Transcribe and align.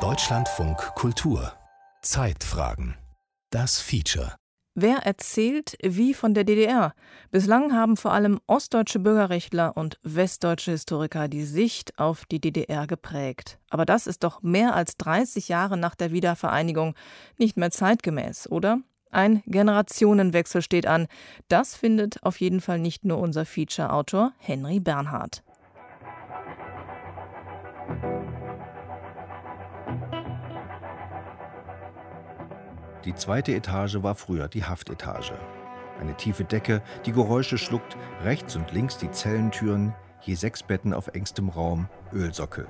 Deutschlandfunk 0.00 0.78
Kultur 0.96 1.52
Zeitfragen 2.02 2.96
Das 3.50 3.80
Feature 3.80 4.34
Wer 4.74 5.06
erzählt 5.06 5.76
wie 5.80 6.12
von 6.12 6.34
der 6.34 6.42
DDR? 6.42 6.94
Bislang 7.30 7.72
haben 7.72 7.96
vor 7.96 8.12
allem 8.12 8.40
ostdeutsche 8.48 8.98
Bürgerrechtler 8.98 9.76
und 9.76 10.00
westdeutsche 10.02 10.72
Historiker 10.72 11.28
die 11.28 11.44
Sicht 11.44 11.96
auf 11.96 12.24
die 12.24 12.40
DDR 12.40 12.88
geprägt. 12.88 13.60
Aber 13.70 13.84
das 13.84 14.08
ist 14.08 14.24
doch 14.24 14.42
mehr 14.42 14.74
als 14.74 14.96
30 14.96 15.46
Jahre 15.46 15.76
nach 15.76 15.94
der 15.94 16.10
Wiedervereinigung 16.10 16.96
nicht 17.38 17.56
mehr 17.56 17.70
zeitgemäß, 17.70 18.50
oder? 18.50 18.80
Ein 19.12 19.44
Generationenwechsel 19.46 20.62
steht 20.62 20.86
an. 20.86 21.06
Das 21.46 21.76
findet 21.76 22.24
auf 22.24 22.40
jeden 22.40 22.60
Fall 22.60 22.80
nicht 22.80 23.04
nur 23.04 23.18
unser 23.20 23.44
Feature-Autor 23.44 24.32
Henry 24.38 24.80
Bernhard. 24.80 25.43
Die 33.04 33.14
zweite 33.14 33.52
Etage 33.54 34.02
war 34.02 34.14
früher 34.14 34.48
die 34.48 34.64
Haftetage. 34.64 35.34
Eine 36.00 36.14
tiefe 36.14 36.44
Decke, 36.44 36.82
die 37.04 37.12
Geräusche 37.12 37.58
schluckt, 37.58 37.96
rechts 38.24 38.56
und 38.56 38.72
links 38.72 38.96
die 38.96 39.10
Zellentüren, 39.10 39.94
je 40.22 40.34
sechs 40.34 40.62
Betten 40.62 40.94
auf 40.94 41.08
engstem 41.08 41.50
Raum, 41.50 41.88
Ölsockel. 42.12 42.66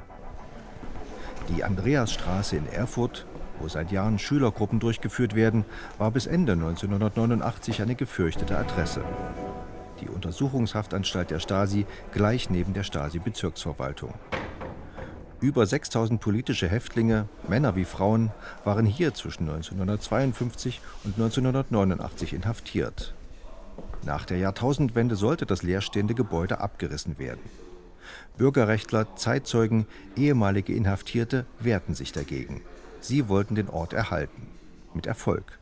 Die 1.48 1.62
Andreasstraße 1.62 2.56
in 2.56 2.66
Erfurt, 2.66 3.26
wo 3.60 3.68
seit 3.68 3.92
Jahren 3.92 4.18
Schülergruppen 4.18 4.80
durchgeführt 4.80 5.34
werden, 5.36 5.64
war 5.98 6.10
bis 6.10 6.26
Ende 6.26 6.52
1989 6.52 7.80
eine 7.80 7.94
gefürchtete 7.94 8.58
Adresse. 8.58 9.02
Die 10.00 10.08
Untersuchungshaftanstalt 10.08 11.30
der 11.30 11.38
Stasi 11.38 11.86
gleich 12.12 12.50
neben 12.50 12.74
der 12.74 12.82
Stasi-Bezirksverwaltung. 12.82 14.12
Über 15.44 15.66
6000 15.66 16.22
politische 16.22 16.70
Häftlinge, 16.70 17.28
Männer 17.46 17.76
wie 17.76 17.84
Frauen, 17.84 18.30
waren 18.64 18.86
hier 18.86 19.12
zwischen 19.12 19.42
1952 19.42 20.80
und 21.04 21.16
1989 21.16 22.32
inhaftiert. 22.32 23.12
Nach 24.06 24.24
der 24.24 24.38
Jahrtausendwende 24.38 25.16
sollte 25.16 25.44
das 25.44 25.62
leerstehende 25.62 26.14
Gebäude 26.14 26.62
abgerissen 26.62 27.18
werden. 27.18 27.42
Bürgerrechtler, 28.38 29.16
Zeitzeugen, 29.16 29.84
ehemalige 30.16 30.72
Inhaftierte 30.72 31.44
wehrten 31.60 31.94
sich 31.94 32.12
dagegen. 32.12 32.62
Sie 33.02 33.28
wollten 33.28 33.54
den 33.54 33.68
Ort 33.68 33.92
erhalten. 33.92 34.46
Mit 34.94 35.04
Erfolg. 35.04 35.58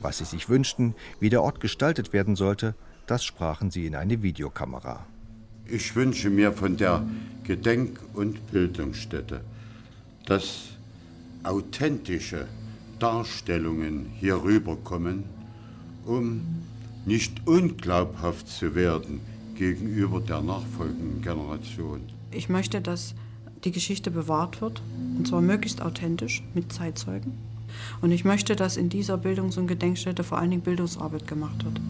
Was 0.00 0.18
sie 0.18 0.24
sich 0.24 0.48
wünschten, 0.48 0.96
wie 1.20 1.30
der 1.30 1.44
Ort 1.44 1.60
gestaltet 1.60 2.12
werden 2.12 2.34
sollte, 2.34 2.74
das 3.06 3.24
sprachen 3.24 3.70
sie 3.70 3.86
in 3.86 3.94
eine 3.94 4.24
Videokamera. 4.24 5.06
Ich 5.66 5.96
wünsche 5.96 6.28
mir 6.28 6.52
von 6.52 6.76
der 6.76 7.06
Gedenk- 7.44 8.00
und 8.12 8.50
Bildungsstätte, 8.50 9.40
dass 10.26 10.68
authentische 11.42 12.46
Darstellungen 12.98 14.06
hier 14.18 14.42
rüberkommen, 14.42 15.24
um 16.04 16.42
nicht 17.06 17.46
unglaubhaft 17.46 18.48
zu 18.48 18.74
werden 18.74 19.20
gegenüber 19.56 20.20
der 20.20 20.42
nachfolgenden 20.42 21.22
Generation. 21.22 22.00
Ich 22.30 22.48
möchte, 22.48 22.80
dass 22.80 23.14
die 23.64 23.72
Geschichte 23.72 24.10
bewahrt 24.10 24.60
wird, 24.60 24.82
und 25.16 25.26
zwar 25.26 25.40
möglichst 25.40 25.80
authentisch 25.80 26.42
mit 26.54 26.72
Zeitzeugen. 26.72 27.32
Und 28.00 28.12
ich 28.12 28.24
möchte, 28.24 28.54
dass 28.54 28.76
in 28.76 28.88
dieser 28.88 29.16
Bildungs- 29.16 29.56
und 29.56 29.66
Gedenkstätte 29.66 30.24
vor 30.24 30.38
allen 30.38 30.50
Dingen 30.50 30.62
Bildungsarbeit 30.62 31.26
gemacht 31.26 31.64
wird 31.64 31.80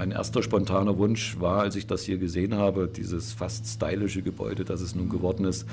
mein 0.00 0.12
erster 0.12 0.42
spontaner 0.42 0.96
Wunsch 0.96 1.38
war, 1.40 1.60
als 1.60 1.76
ich 1.76 1.86
das 1.86 2.04
hier 2.04 2.16
gesehen 2.16 2.54
habe, 2.54 2.88
dieses 2.88 3.34
fast 3.34 3.66
stylische 3.66 4.22
Gebäude, 4.22 4.64
das 4.64 4.80
es 4.80 4.94
nun 4.94 5.10
geworden 5.10 5.44
ist, 5.44 5.66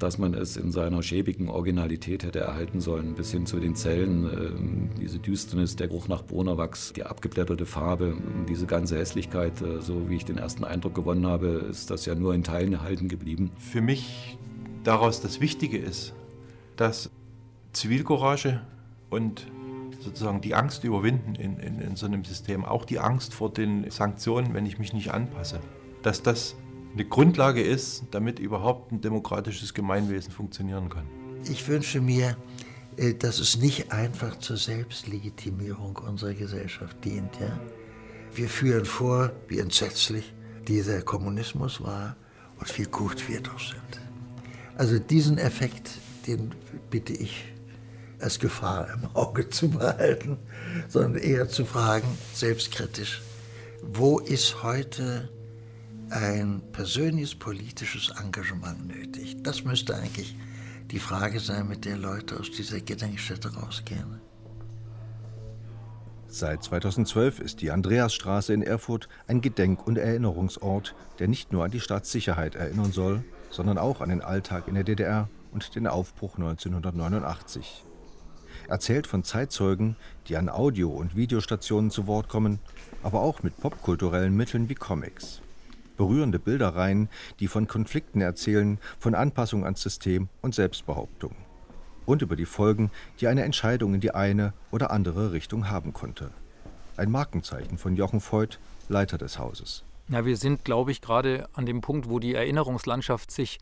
dass 0.00 0.18
man 0.18 0.34
es 0.34 0.56
in 0.56 0.72
seiner 0.72 1.04
schäbigen 1.04 1.48
Originalität 1.48 2.24
hätte 2.24 2.40
erhalten 2.40 2.80
sollen, 2.80 3.14
bis 3.14 3.30
hin 3.30 3.46
zu 3.46 3.60
den 3.60 3.76
Zellen, 3.76 4.24
äh, 4.24 4.98
diese 5.00 5.20
Düsternis, 5.20 5.76
der 5.76 5.86
Geruch 5.86 6.08
nach 6.08 6.24
Brunnerwachs, 6.24 6.94
die 6.94 7.04
abgeblätterte 7.04 7.64
Farbe, 7.64 8.16
diese 8.48 8.66
ganze 8.66 8.98
Hässlichkeit, 8.98 9.62
äh, 9.62 9.80
so 9.80 10.10
wie 10.10 10.16
ich 10.16 10.24
den 10.24 10.38
ersten 10.38 10.64
Eindruck 10.64 10.96
gewonnen 10.96 11.28
habe, 11.28 11.64
ist 11.70 11.92
das 11.92 12.06
ja 12.06 12.16
nur 12.16 12.34
in 12.34 12.42
Teilen 12.42 12.72
erhalten 12.72 13.06
geblieben. 13.06 13.52
Für 13.56 13.82
mich 13.82 14.36
daraus 14.82 15.20
das 15.20 15.40
Wichtige 15.40 15.78
ist, 15.78 16.12
dass 16.74 17.08
Zivilcourage 17.72 18.62
und 19.10 19.46
sozusagen 20.00 20.40
die 20.40 20.54
Angst 20.54 20.84
überwinden 20.84 21.34
in, 21.34 21.58
in, 21.58 21.80
in 21.80 21.96
so 21.96 22.06
einem 22.06 22.24
System, 22.24 22.64
auch 22.64 22.84
die 22.84 22.98
Angst 22.98 23.34
vor 23.34 23.52
den 23.52 23.90
Sanktionen, 23.90 24.54
wenn 24.54 24.66
ich 24.66 24.78
mich 24.78 24.92
nicht 24.92 25.12
anpasse, 25.12 25.60
dass 26.02 26.22
das 26.22 26.56
eine 26.92 27.04
Grundlage 27.04 27.62
ist, 27.62 28.04
damit 28.10 28.38
überhaupt 28.38 28.90
ein 28.92 29.00
demokratisches 29.00 29.74
Gemeinwesen 29.74 30.32
funktionieren 30.32 30.88
kann. 30.88 31.04
Ich 31.44 31.68
wünsche 31.68 32.00
mir, 32.00 32.36
äh, 32.96 33.14
dass 33.14 33.38
es 33.38 33.58
nicht 33.58 33.92
einfach 33.92 34.38
zur 34.38 34.56
Selbstlegitimierung 34.56 35.96
unserer 35.96 36.34
Gesellschaft 36.34 37.04
dient. 37.04 37.38
Ja? 37.40 37.58
Wir 38.34 38.48
führen 38.48 38.84
vor, 38.84 39.32
wie 39.48 39.58
entsetzlich 39.58 40.34
dieser 40.66 41.02
Kommunismus 41.02 41.80
war 41.80 42.16
und 42.58 42.78
wie 42.78 42.84
gut 42.84 43.28
wir 43.28 43.40
doch 43.40 43.58
sind. 43.58 44.00
Also 44.76 44.98
diesen 44.98 45.38
Effekt, 45.38 45.90
den 46.26 46.52
bitte 46.90 47.12
ich 47.12 47.44
als 48.20 48.38
Gefahr 48.38 48.88
im 48.94 49.08
Auge 49.14 49.48
zu 49.48 49.70
behalten, 49.70 50.38
sondern 50.88 51.22
eher 51.22 51.48
zu 51.48 51.64
fragen, 51.64 52.06
selbstkritisch, 52.34 53.22
wo 53.82 54.18
ist 54.18 54.62
heute 54.62 55.28
ein 56.10 56.62
persönliches 56.72 57.34
politisches 57.34 58.12
Engagement 58.22 58.88
nötig? 58.88 59.42
Das 59.42 59.64
müsste 59.64 59.94
eigentlich 59.94 60.36
die 60.90 60.98
Frage 60.98 61.40
sein, 61.40 61.68
mit 61.68 61.84
der 61.84 61.96
Leute 61.96 62.38
aus 62.38 62.50
dieser 62.50 62.80
Gedenkstätte 62.80 63.54
rausgehen. 63.54 64.20
Seit 66.26 66.62
2012 66.62 67.40
ist 67.40 67.60
die 67.60 67.70
Andreasstraße 67.70 68.52
in 68.52 68.62
Erfurt 68.62 69.08
ein 69.26 69.40
Gedenk- 69.40 69.84
und 69.86 69.98
Erinnerungsort, 69.98 70.94
der 71.18 71.26
nicht 71.26 71.52
nur 71.52 71.64
an 71.64 71.70
die 71.72 71.80
Staatssicherheit 71.80 72.54
erinnern 72.54 72.92
soll, 72.92 73.24
sondern 73.50 73.78
auch 73.78 74.00
an 74.00 74.10
den 74.10 74.22
Alltag 74.22 74.68
in 74.68 74.74
der 74.74 74.84
DDR 74.84 75.28
und 75.52 75.74
den 75.74 75.88
Aufbruch 75.88 76.36
1989 76.36 77.84
erzählt 78.70 79.06
von 79.06 79.24
Zeitzeugen, 79.24 79.96
die 80.28 80.36
an 80.36 80.48
Audio- 80.48 80.90
und 80.90 81.16
Videostationen 81.16 81.90
zu 81.90 82.06
Wort 82.06 82.28
kommen, 82.28 82.60
aber 83.02 83.20
auch 83.20 83.42
mit 83.42 83.58
popkulturellen 83.58 84.36
Mitteln 84.36 84.68
wie 84.68 84.74
Comics. 84.74 85.42
Berührende 85.96 86.38
Bilderreihen, 86.38 87.08
die 87.40 87.48
von 87.48 87.66
Konflikten 87.66 88.20
erzählen, 88.20 88.78
von 88.98 89.14
Anpassung 89.14 89.64
ans 89.64 89.82
System 89.82 90.28
und 90.40 90.54
Selbstbehauptung. 90.54 91.34
Und 92.06 92.22
über 92.22 92.36
die 92.36 92.46
Folgen, 92.46 92.90
die 93.20 93.26
eine 93.26 93.42
Entscheidung 93.42 93.94
in 93.94 94.00
die 94.00 94.14
eine 94.14 94.52
oder 94.70 94.90
andere 94.90 95.32
Richtung 95.32 95.68
haben 95.68 95.92
konnte. 95.92 96.30
Ein 96.96 97.10
Markenzeichen 97.10 97.76
von 97.76 97.96
Jochen 97.96 98.20
Voigt, 98.20 98.58
Leiter 98.88 99.18
des 99.18 99.38
Hauses. 99.38 99.84
Ja, 100.08 100.24
wir 100.24 100.36
sind, 100.36 100.64
glaube 100.64 100.90
ich, 100.90 101.00
gerade 101.00 101.48
an 101.52 101.66
dem 101.66 101.82
Punkt, 101.82 102.08
wo 102.08 102.18
die 102.18 102.34
Erinnerungslandschaft 102.34 103.30
sich 103.30 103.60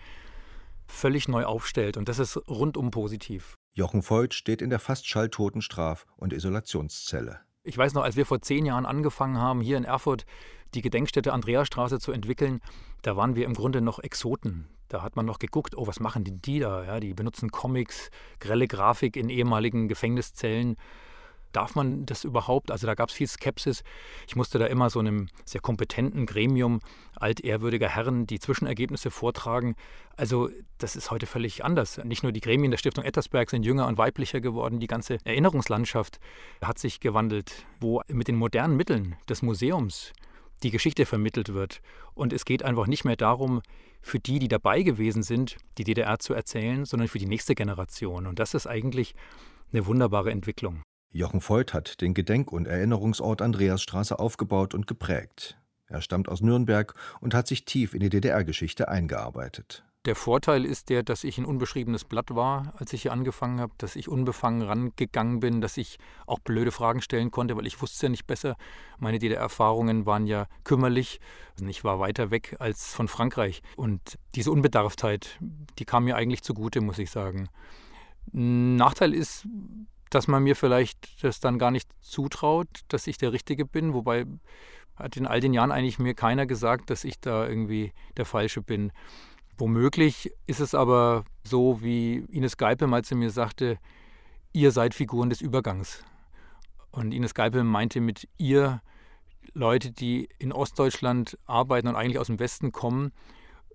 völlig 0.86 1.28
neu 1.28 1.44
aufstellt. 1.44 1.96
Und 1.96 2.08
das 2.08 2.18
ist 2.18 2.36
rundum 2.48 2.90
positiv. 2.90 3.54
Jochen 3.78 4.02
Voigt 4.02 4.34
steht 4.34 4.60
in 4.60 4.70
der 4.70 4.80
fast 4.80 5.06
schalltoten 5.06 5.62
Straf- 5.62 6.04
und 6.16 6.32
Isolationszelle. 6.32 7.38
Ich 7.62 7.78
weiß 7.78 7.94
noch, 7.94 8.02
als 8.02 8.16
wir 8.16 8.26
vor 8.26 8.40
zehn 8.40 8.66
Jahren 8.66 8.84
angefangen 8.84 9.38
haben, 9.38 9.60
hier 9.60 9.76
in 9.76 9.84
Erfurt 9.84 10.26
die 10.74 10.82
Gedenkstätte 10.82 11.32
Andreasstraße 11.32 12.00
zu 12.00 12.10
entwickeln, 12.10 12.60
da 13.02 13.16
waren 13.16 13.36
wir 13.36 13.46
im 13.46 13.54
Grunde 13.54 13.80
noch 13.80 14.00
Exoten. 14.00 14.66
Da 14.88 15.02
hat 15.02 15.14
man 15.14 15.26
noch 15.26 15.38
geguckt, 15.38 15.76
oh, 15.76 15.86
was 15.86 16.00
machen 16.00 16.24
denn 16.24 16.42
die 16.42 16.58
da? 16.58 16.84
Ja, 16.84 16.98
die 16.98 17.14
benutzen 17.14 17.50
Comics, 17.50 18.10
grelle 18.40 18.66
Grafik 18.66 19.16
in 19.16 19.28
ehemaligen 19.28 19.86
Gefängniszellen. 19.86 20.76
Darf 21.52 21.74
man 21.74 22.04
das 22.04 22.24
überhaupt? 22.24 22.70
Also 22.70 22.86
da 22.86 22.94
gab 22.94 23.08
es 23.08 23.14
viel 23.14 23.26
Skepsis. 23.26 23.82
Ich 24.26 24.36
musste 24.36 24.58
da 24.58 24.66
immer 24.66 24.90
so 24.90 24.98
einem 24.98 25.28
sehr 25.44 25.60
kompetenten 25.60 26.26
Gremium 26.26 26.80
altehrwürdiger 27.16 27.88
Herren 27.88 28.26
die 28.26 28.38
Zwischenergebnisse 28.38 29.10
vortragen. 29.10 29.74
Also 30.16 30.50
das 30.78 30.96
ist 30.96 31.10
heute 31.10 31.26
völlig 31.26 31.64
anders. 31.64 31.98
Nicht 32.04 32.22
nur 32.22 32.32
die 32.32 32.40
Gremien 32.40 32.70
der 32.70 32.78
Stiftung 32.78 33.04
Ettersberg 33.04 33.50
sind 33.50 33.64
jünger 33.64 33.86
und 33.86 33.98
weiblicher 33.98 34.40
geworden, 34.40 34.78
die 34.80 34.86
ganze 34.86 35.18
Erinnerungslandschaft 35.24 36.20
hat 36.62 36.78
sich 36.78 37.00
gewandelt, 37.00 37.64
wo 37.80 38.02
mit 38.08 38.28
den 38.28 38.36
modernen 38.36 38.76
Mitteln 38.76 39.16
des 39.28 39.42
Museums 39.42 40.12
die 40.62 40.70
Geschichte 40.70 41.06
vermittelt 41.06 41.54
wird. 41.54 41.80
Und 42.14 42.32
es 42.32 42.44
geht 42.44 42.62
einfach 42.62 42.86
nicht 42.86 43.04
mehr 43.04 43.16
darum, 43.16 43.62
für 44.00 44.18
die, 44.18 44.38
die 44.38 44.48
dabei 44.48 44.82
gewesen 44.82 45.22
sind, 45.22 45.56
die 45.76 45.84
DDR 45.84 46.18
zu 46.18 46.34
erzählen, 46.34 46.84
sondern 46.84 47.08
für 47.08 47.18
die 47.18 47.26
nächste 47.26 47.54
Generation. 47.54 48.26
Und 48.26 48.38
das 48.38 48.54
ist 48.54 48.66
eigentlich 48.66 49.14
eine 49.72 49.86
wunderbare 49.86 50.30
Entwicklung. 50.30 50.82
Jochen 51.18 51.40
Voigt 51.40 51.74
hat 51.74 52.00
den 52.00 52.14
Gedenk- 52.14 52.52
und 52.52 52.68
Erinnerungsort 52.68 53.42
Andreasstraße 53.42 54.20
aufgebaut 54.20 54.72
und 54.72 54.86
geprägt. 54.86 55.58
Er 55.88 56.00
stammt 56.00 56.28
aus 56.28 56.42
Nürnberg 56.42 56.94
und 57.20 57.34
hat 57.34 57.48
sich 57.48 57.64
tief 57.64 57.92
in 57.92 57.98
die 58.00 58.08
DDR-Geschichte 58.08 58.88
eingearbeitet. 58.88 59.82
Der 60.04 60.14
Vorteil 60.14 60.64
ist 60.64 60.90
der, 60.90 61.02
dass 61.02 61.24
ich 61.24 61.36
ein 61.36 61.44
unbeschriebenes 61.44 62.04
Blatt 62.04 62.36
war, 62.36 62.72
als 62.76 62.92
ich 62.92 63.02
hier 63.02 63.12
angefangen 63.12 63.58
habe, 63.60 63.72
dass 63.78 63.96
ich 63.96 64.08
unbefangen 64.08 64.62
rangegangen 64.62 65.40
bin, 65.40 65.60
dass 65.60 65.76
ich 65.76 65.98
auch 66.26 66.38
blöde 66.38 66.70
Fragen 66.70 67.02
stellen 67.02 67.32
konnte, 67.32 67.56
weil 67.56 67.66
ich 67.66 67.82
wusste 67.82 68.06
ja 68.06 68.10
nicht 68.10 68.28
besser. 68.28 68.56
Meine 69.00 69.18
DDR-Erfahrungen 69.18 70.06
waren 70.06 70.28
ja 70.28 70.46
kümmerlich. 70.62 71.18
Ich 71.66 71.82
war 71.82 71.98
weiter 71.98 72.30
weg 72.30 72.54
als 72.60 72.94
von 72.94 73.08
Frankreich. 73.08 73.60
Und 73.74 74.20
diese 74.36 74.52
Unbedarftheit, 74.52 75.40
die 75.80 75.84
kam 75.84 76.04
mir 76.04 76.14
eigentlich 76.14 76.44
zugute, 76.44 76.80
muss 76.80 77.00
ich 77.00 77.10
sagen. 77.10 77.48
Nachteil 78.32 79.14
ist, 79.14 79.48
dass 80.10 80.28
man 80.28 80.42
mir 80.42 80.56
vielleicht 80.56 81.22
das 81.22 81.40
dann 81.40 81.58
gar 81.58 81.70
nicht 81.70 81.88
zutraut, 82.00 82.68
dass 82.88 83.06
ich 83.06 83.18
der 83.18 83.32
Richtige 83.32 83.64
bin, 83.64 83.94
wobei 83.94 84.26
hat 84.96 85.16
in 85.16 85.26
all 85.26 85.40
den 85.40 85.54
Jahren 85.54 85.70
eigentlich 85.70 85.98
mir 85.98 86.14
keiner 86.14 86.46
gesagt, 86.46 86.90
dass 86.90 87.04
ich 87.04 87.20
da 87.20 87.46
irgendwie 87.46 87.92
der 88.16 88.24
Falsche 88.24 88.62
bin. 88.62 88.92
Womöglich 89.56 90.32
ist 90.46 90.60
es 90.60 90.74
aber 90.74 91.24
so, 91.44 91.82
wie 91.82 92.16
Ines 92.30 92.56
Geipel 92.56 92.88
mal 92.88 93.04
zu 93.04 93.14
mir 93.14 93.30
sagte, 93.30 93.78
ihr 94.52 94.72
seid 94.72 94.94
Figuren 94.94 95.30
des 95.30 95.40
Übergangs. 95.40 96.04
Und 96.90 97.12
Ines 97.12 97.34
Geipel 97.34 97.64
meinte 97.64 98.00
mit 98.00 98.28
ihr 98.38 98.82
Leute, 99.52 99.90
die 99.90 100.28
in 100.38 100.52
Ostdeutschland 100.52 101.38
arbeiten 101.46 101.88
und 101.88 101.96
eigentlich 101.96 102.18
aus 102.18 102.26
dem 102.26 102.38
Westen 102.38 102.72
kommen 102.72 103.12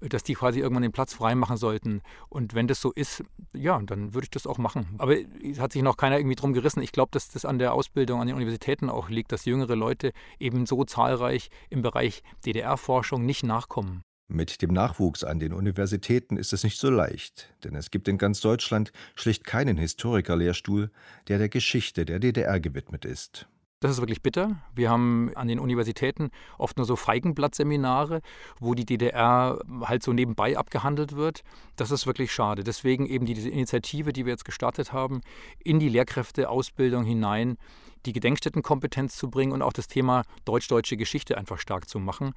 dass 0.10 0.24
die 0.24 0.34
quasi 0.34 0.60
irgendwann 0.60 0.84
den 0.84 0.92
Platz 0.92 1.14
freimachen 1.14 1.58
sollten. 1.58 2.02
Und 2.30 2.54
wenn 2.54 2.68
das 2.68 2.82
so 2.82 2.92
ist, 2.92 3.24
ja, 3.54 3.80
dann 3.82 4.14
würde 4.14 4.26
ich 4.26 4.32
das 4.32 4.48
auch 4.48 4.58
machen. 4.58 4.88
Aber 4.98 5.16
es 5.18 5.60
hat 5.60 5.74
sich 5.74 5.82
noch 5.82 5.98
keiner 5.98 6.18
irgendwie 6.18 6.36
drum 6.36 6.54
gerissen. 6.54 6.82
Ich 6.82 6.92
glaube, 6.92 7.10
dass 7.12 7.30
das 7.30 7.46
an 7.46 7.60
der 7.60 7.74
Ausbildung 7.74 8.22
an 8.22 8.28
den 8.28 8.36
Universitäten 8.36 8.90
auch 8.90 9.10
liegt, 9.10 9.32
dass 9.32 9.46
jüngere 9.46 9.76
Leute 9.76 10.12
eben 10.40 10.66
so 10.66 10.84
zahlreich 10.84 11.50
im 11.70 11.82
Bereich 11.82 12.24
DDR-Forschung 12.46 13.26
nicht 13.26 13.44
nachkommen. 13.44 14.04
Mit 14.30 14.62
dem 14.62 14.72
Nachwuchs 14.72 15.24
an 15.24 15.40
den 15.40 15.54
Universitäten 15.54 16.38
ist 16.38 16.54
es 16.54 16.64
nicht 16.64 16.80
so 16.80 16.90
leicht, 16.90 17.54
denn 17.64 17.76
es 17.76 17.92
gibt 17.92 18.08
in 18.08 18.18
ganz 18.18 18.40
Deutschland 18.40 18.92
schlicht 19.16 19.44
keinen 19.44 19.78
Historikerlehrstuhl, 19.78 20.92
der 21.28 21.38
der 21.38 21.50
Geschichte 21.50 22.06
der 22.06 22.20
DDR 22.20 22.60
gewidmet 22.60 23.06
ist. 23.06 23.48
Das 23.84 23.92
ist 23.92 24.00
wirklich 24.00 24.22
bitter. 24.22 24.56
Wir 24.74 24.90
haben 24.90 25.32
an 25.36 25.50
den 25.50 25.60
Universitäten 25.60 26.32
oft 26.58 26.78
nur 26.78 26.86
so 26.86 26.96
Feigenblattseminare, 26.96 28.22
wo 28.62 28.76
die 28.76 28.86
DDR 28.86 29.60
halt 29.82 30.04
so 30.04 30.14
nebenbei 30.14 30.58
abgehandelt 30.58 31.18
wird. 31.18 31.44
Das 31.76 31.92
ist 31.92 32.08
wirklich 32.08 32.32
schade. 32.32 32.64
Deswegen 32.64 33.06
eben 33.06 33.26
diese 33.26 33.50
Initiative, 33.50 34.14
die 34.14 34.26
wir 34.26 34.32
jetzt 34.32 34.46
gestartet 34.46 34.94
haben, 34.94 35.20
in 35.66 35.80
die 35.82 35.90
Lehrkräfteausbildung 35.90 37.04
hinein, 37.04 37.58
die 38.06 38.14
Gedenkstättenkompetenz 38.14 39.18
zu 39.18 39.30
bringen 39.30 39.52
und 39.52 39.62
auch 39.62 39.74
das 39.74 39.88
Thema 39.88 40.24
deutsch-deutsche 40.46 40.96
Geschichte 40.96 41.38
einfach 41.38 41.60
stark 41.60 41.90
zu 41.90 42.00
machen. 42.00 42.36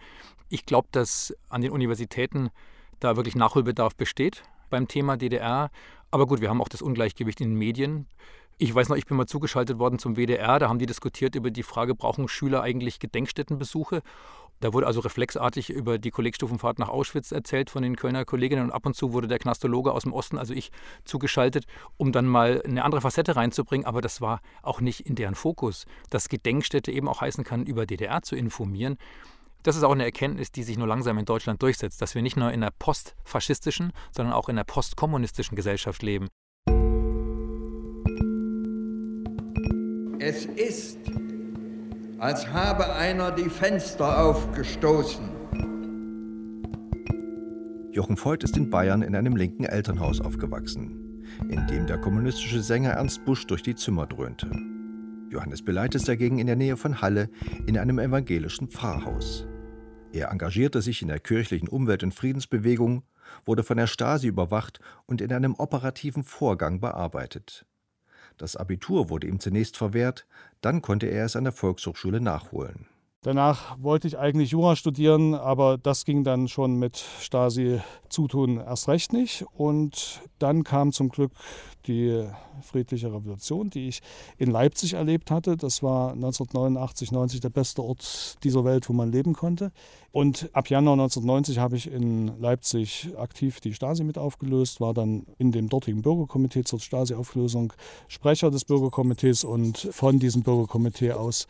Ich 0.49 0.67
glaube, 0.67 0.89
dass 0.91 1.33
an 1.49 1.61
den 1.61 1.71
Universitäten 1.71 2.51
da 2.99 3.15
wirklich 3.15 3.37
Nachholbedarf 3.37 3.95
besteht 3.95 4.43
beim 4.69 4.89
Thema 4.89 5.17
DDR. 5.17 5.71
Aber 6.11 6.27
gut, 6.27 6.41
wir 6.41 6.51
haben 6.51 6.61
auch 6.61 6.69
das 6.69 6.83
Ungleichgewicht 6.83 7.41
in 7.41 7.51
den 7.51 7.59
Medien. 7.59 8.09
Ich 8.59 8.75
weiß 8.75 8.89
noch, 8.89 8.97
ich 8.97 9.05
bin 9.05 9.19
mal 9.19 9.27
zugeschaltet 9.27 9.79
worden 9.79 9.99
zum 9.99 10.17
WDR, 10.17 10.59
da 10.59 10.71
haben 10.71 10.79
die 10.79 10.87
diskutiert 10.87 11.35
über 11.35 11.51
die 11.51 11.63
Frage, 11.63 11.95
brauchen 11.95 12.27
Schüler 12.27 12.63
eigentlich 12.63 12.99
Gedenkstättenbesuche? 12.99 14.01
Da 14.61 14.73
wurde 14.73 14.87
also 14.87 15.01
reflexartig 15.01 15.69
über 15.69 15.99
die 15.99 16.11
Kollegstufenfahrt 16.11 16.79
nach 16.79 16.89
Auschwitz 16.89 17.33
erzählt 17.33 17.69
von 17.69 17.83
den 17.83 17.97
Kölner 17.97 18.25
Kolleginnen 18.25 18.65
und 18.65 18.71
ab 18.71 18.87
und 18.87 18.97
zu 18.97 19.13
wurde 19.13 19.29
der 19.29 19.39
Knastologe 19.39 19.93
aus 19.93 20.05
dem 20.05 20.15
Osten, 20.15 20.39
also 20.39 20.55
ich, 20.55 20.71
zugeschaltet, 21.05 21.67
um 21.99 22.13
dann 22.13 22.27
mal 22.27 22.63
eine 22.63 22.83
andere 22.83 23.03
Facette 23.03 23.37
reinzubringen. 23.37 23.87
Aber 23.87 24.01
das 24.01 24.23
war 24.23 24.41
auch 24.63 24.81
nicht 24.81 25.01
in 25.01 25.17
deren 25.17 25.35
Fokus, 25.35 25.85
dass 26.09 26.31
Gedenkstätte 26.31 26.91
eben 26.91 27.09
auch 27.09 27.21
heißen 27.21 27.45
kann, 27.45 27.67
über 27.67 27.85
DDR 27.85 28.23
zu 28.23 28.37
informieren. 28.37 28.97
Das 29.65 29.77
ist 29.77 29.83
auch 29.83 29.93
eine 29.93 30.05
Erkenntnis, 30.05 30.51
die 30.51 30.63
sich 30.63 30.79
nur 30.79 30.87
langsam 30.87 31.19
in 31.19 31.27
Deutschland 31.27 31.61
durchsetzt, 31.61 32.01
dass 32.01 32.15
wir 32.15 32.23
nicht 32.23 32.39
nur 32.39 32.51
in 32.53 32.63
einer 32.63 32.73
postfaschistischen, 32.79 33.93
sondern 34.13 34.33
auch 34.33 34.49
in 34.49 34.57
einer 34.57 34.65
postkommunistischen 34.65 35.57
Gesellschaft 35.57 36.03
leben. 36.03 36.29
Es 40.29 40.45
ist, 40.45 40.99
als 42.19 42.49
habe 42.49 42.93
einer 42.97 43.31
die 43.31 43.49
Fenster 43.49 44.25
aufgestoßen. 44.25 45.25
Jochen 47.93 48.17
Voigt 48.17 48.43
ist 48.43 48.57
in 48.57 48.69
Bayern 48.69 49.03
in 49.03 49.15
einem 49.15 49.37
linken 49.37 49.63
Elternhaus 49.63 50.21
aufgewachsen, 50.21 51.23
in 51.49 51.65
dem 51.69 51.87
der 51.87 51.99
kommunistische 51.99 52.61
Sänger 52.61 52.91
Ernst 52.91 53.25
Busch 53.25 53.47
durch 53.47 53.63
die 53.63 53.77
Zimmer 53.77 54.09
dröhnte. 54.09 54.51
Johannes 55.31 55.65
Beleit 55.65 55.95
ist 55.95 56.09
dagegen 56.09 56.41
in 56.41 56.49
der 56.49 56.57
Nähe 56.57 56.77
von 56.77 57.01
Halle 57.01 57.31
in 57.69 57.79
einem 57.79 58.01
evangelischen 58.01 58.67
Pfarrhaus. 58.67 59.47
Er 60.11 60.33
engagierte 60.33 60.83
sich 60.83 61.03
in 61.03 61.09
der 61.09 61.21
kirchlichen 61.21 61.69
Umwelt- 61.69 62.03
und 62.03 62.15
Friedensbewegung, 62.15 63.05
wurde 63.45 63.63
von 63.63 63.77
der 63.77 63.87
Stasi 63.87 64.27
überwacht 64.27 64.81
und 65.07 65.21
in 65.21 65.33
einem 65.33 65.55
operativen 65.55 66.25
Vorgang 66.25 66.81
bearbeitet. 66.81 67.65
Das 68.39 68.57
Abitur 68.57 69.09
wurde 69.09 69.27
ihm 69.27 69.41
zunächst 69.41 69.77
verwehrt, 69.77 70.27
dann 70.61 70.83
konnte 70.83 71.07
er 71.07 71.25
es 71.25 71.37
an 71.37 71.45
der 71.45 71.53
Volkshochschule 71.53 72.21
nachholen. 72.21 72.87
Danach 73.27 73.77
wollte 73.83 74.07
ich 74.07 74.19
eigentlich 74.19 74.53
Jura 74.53 74.77
studieren, 74.77 75.35
aber 75.35 75.79
das 75.79 76.05
ging 76.05 76.23
dann 76.23 76.47
schon 76.47 76.77
mit 76.77 77.05
Stasi-Zutun 77.21 78.59
erst 78.59 78.87
recht 78.87 79.13
nicht. 79.13 79.45
Und 79.57 80.21
dann 80.39 80.63
kam 80.63 80.93
zum 80.93 81.09
Glück 81.09 81.33
die 81.89 82.25
friedliche 82.63 83.13
Revolution, 83.13 83.69
die 83.69 83.89
ich 83.89 84.01
in 84.39 84.53
Leipzig 84.53 84.93
erlebt 84.93 85.33
hatte. 85.33 85.57
Das 85.57 85.83
war 85.83 86.13
1989, 86.13 87.11
90 87.11 87.41
der 87.41 87.49
beste 87.49 87.83
Ort 87.83 88.37
dieser 88.45 88.65
Welt, 88.65 88.89
wo 88.89 88.93
man 88.93 89.11
leben 89.11 89.33
konnte. 89.33 89.73
Und 90.13 90.49
ab 90.53 90.71
Januar 90.71 90.93
1990 90.93 91.59
habe 91.59 91.77
ich 91.77 91.91
in 91.91 92.41
Leipzig 92.41 93.09
aktiv 93.19 93.59
die 93.61 93.75
Stasi 93.75 94.05
mit 94.05 94.19
aufgelöst, 94.19 94.81
war 94.81 94.95
dann 94.95 95.27
in 95.39 95.51
dem 95.51 95.69
dortigen 95.69 96.03
Bürgerkomitee 96.03 96.63
zur 96.63 96.79
Stasi-Auflösung 96.79 97.73
Sprecher 98.07 98.53
des 98.53 98.65
Bürgerkomitees 98.65 99.43
und 99.43 99.79
von 99.91 100.21
diesem 100.21 100.45
Bürgerkomitee 100.45 101.11
aus 101.11 101.49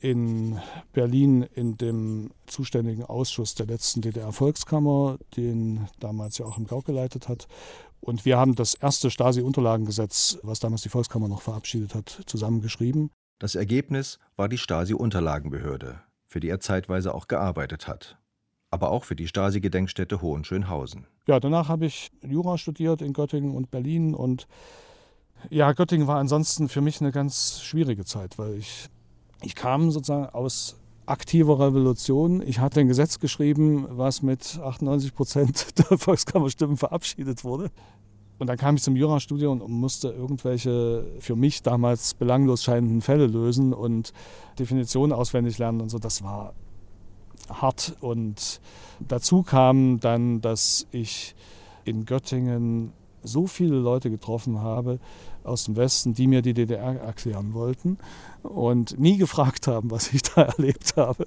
in 0.00 0.58
Berlin 0.92 1.42
in 1.42 1.76
dem 1.76 2.30
zuständigen 2.46 3.04
Ausschuss 3.04 3.54
der 3.54 3.66
letzten 3.66 4.02
DDR-Volkskammer, 4.02 5.18
den 5.36 5.88
damals 6.00 6.38
ja 6.38 6.46
auch 6.46 6.58
im 6.58 6.66
Gau 6.66 6.80
geleitet 6.80 7.28
hat. 7.28 7.48
Und 8.00 8.24
wir 8.24 8.38
haben 8.38 8.54
das 8.54 8.74
erste 8.74 9.10
Stasi-Unterlagengesetz, 9.10 10.38
was 10.42 10.60
damals 10.60 10.82
die 10.82 10.88
Volkskammer 10.88 11.28
noch 11.28 11.42
verabschiedet 11.42 11.94
hat, 11.94 12.22
zusammengeschrieben. 12.26 13.10
Das 13.38 13.54
Ergebnis 13.54 14.18
war 14.36 14.48
die 14.48 14.58
Stasi-Unterlagenbehörde, 14.58 16.00
für 16.26 16.40
die 16.40 16.48
er 16.48 16.60
zeitweise 16.60 17.14
auch 17.14 17.26
gearbeitet 17.26 17.88
hat. 17.88 18.18
Aber 18.70 18.90
auch 18.90 19.04
für 19.04 19.16
die 19.16 19.28
Stasi-Gedenkstätte 19.28 20.22
Hohenschönhausen. 20.22 21.06
Ja, 21.26 21.40
danach 21.40 21.68
habe 21.68 21.86
ich 21.86 22.10
Jura 22.22 22.58
studiert 22.58 23.02
in 23.02 23.12
Göttingen 23.12 23.54
und 23.54 23.70
Berlin 23.70 24.14
und 24.14 24.46
ja, 25.50 25.72
Göttingen 25.72 26.06
war 26.06 26.18
ansonsten 26.18 26.68
für 26.68 26.80
mich 26.80 27.00
eine 27.00 27.12
ganz 27.12 27.60
schwierige 27.62 28.04
Zeit, 28.04 28.38
weil 28.38 28.54
ich 28.54 28.88
ich 29.42 29.54
kam 29.54 29.90
sozusagen 29.90 30.26
aus 30.26 30.76
aktiver 31.06 31.60
Revolution. 31.60 32.42
Ich 32.42 32.58
hatte 32.58 32.80
ein 32.80 32.88
Gesetz 32.88 33.20
geschrieben, 33.20 33.86
was 33.90 34.22
mit 34.22 34.58
98 34.60 35.14
Prozent 35.14 35.78
der 35.90 35.98
Volkskammerstimmen 35.98 36.76
verabschiedet 36.76 37.44
wurde. 37.44 37.70
Und 38.38 38.48
dann 38.48 38.58
kam 38.58 38.74
ich 38.74 38.82
zum 38.82 38.96
Jurastudium 38.96 39.62
und 39.62 39.72
musste 39.72 40.08
irgendwelche 40.08 41.06
für 41.20 41.36
mich 41.36 41.62
damals 41.62 42.12
belanglos 42.14 42.62
scheinenden 42.62 43.00
Fälle 43.00 43.26
lösen 43.26 43.72
und 43.72 44.12
Definitionen 44.58 45.12
auswendig 45.12 45.56
lernen 45.58 45.80
und 45.80 45.88
so. 45.88 45.98
Das 45.98 46.22
war 46.22 46.52
hart. 47.48 47.96
Und 48.00 48.60
dazu 49.00 49.42
kam 49.42 50.00
dann, 50.00 50.42
dass 50.42 50.86
ich 50.90 51.34
in 51.84 52.04
Göttingen 52.04 52.92
so 53.26 53.46
viele 53.46 53.76
Leute 53.76 54.10
getroffen 54.10 54.60
habe 54.60 54.98
aus 55.44 55.64
dem 55.64 55.76
Westen, 55.76 56.14
die 56.14 56.26
mir 56.26 56.42
die 56.42 56.54
DDR 56.54 57.00
erklären 57.00 57.54
wollten 57.54 57.98
und 58.42 58.98
nie 58.98 59.16
gefragt 59.16 59.66
haben, 59.66 59.90
was 59.90 60.12
ich 60.12 60.22
da 60.34 60.42
erlebt 60.42 60.96
habe. 60.96 61.24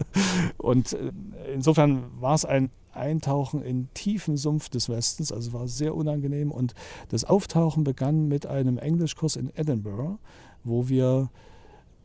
Und 0.57 0.93
äh, 0.93 1.11
insofern 1.53 2.03
war 2.19 2.35
es 2.35 2.45
ein 2.45 2.69
Eintauchen 2.91 3.61
in 3.61 3.87
tiefen 3.93 4.35
Sumpf 4.35 4.69
des 4.69 4.89
Westens, 4.89 5.31
also 5.31 5.53
war 5.53 5.67
sehr 5.67 5.95
unangenehm. 5.95 6.51
Und 6.51 6.73
das 7.09 7.23
Auftauchen 7.23 7.83
begann 7.83 8.27
mit 8.27 8.45
einem 8.45 8.77
Englischkurs 8.77 9.35
in 9.35 9.51
Edinburgh, 9.55 10.17
wo 10.63 10.89
wir 10.89 11.29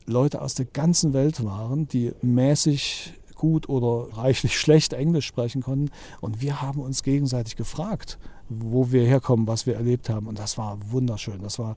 Leute 0.06 0.42
aus 0.42 0.54
der 0.54 0.66
ganzen 0.66 1.12
Welt 1.14 1.44
waren, 1.44 1.88
die 1.88 2.12
mäßig 2.20 3.14
gut 3.34 3.68
oder 3.68 4.16
reichlich 4.16 4.58
schlecht 4.60 4.92
Englisch 4.92 5.26
sprechen 5.26 5.62
konnten. 5.62 5.90
Und 6.20 6.40
wir 6.40 6.62
haben 6.62 6.80
uns 6.80 7.02
gegenseitig 7.02 7.56
gefragt, 7.56 8.18
wo 8.48 8.92
wir 8.92 9.04
herkommen, 9.04 9.46
was 9.46 9.66
wir 9.66 9.74
erlebt 9.74 10.10
haben. 10.10 10.26
Und 10.26 10.38
das 10.38 10.58
war 10.58 10.78
wunderschön. 10.90 11.42
Das 11.42 11.58
war 11.58 11.76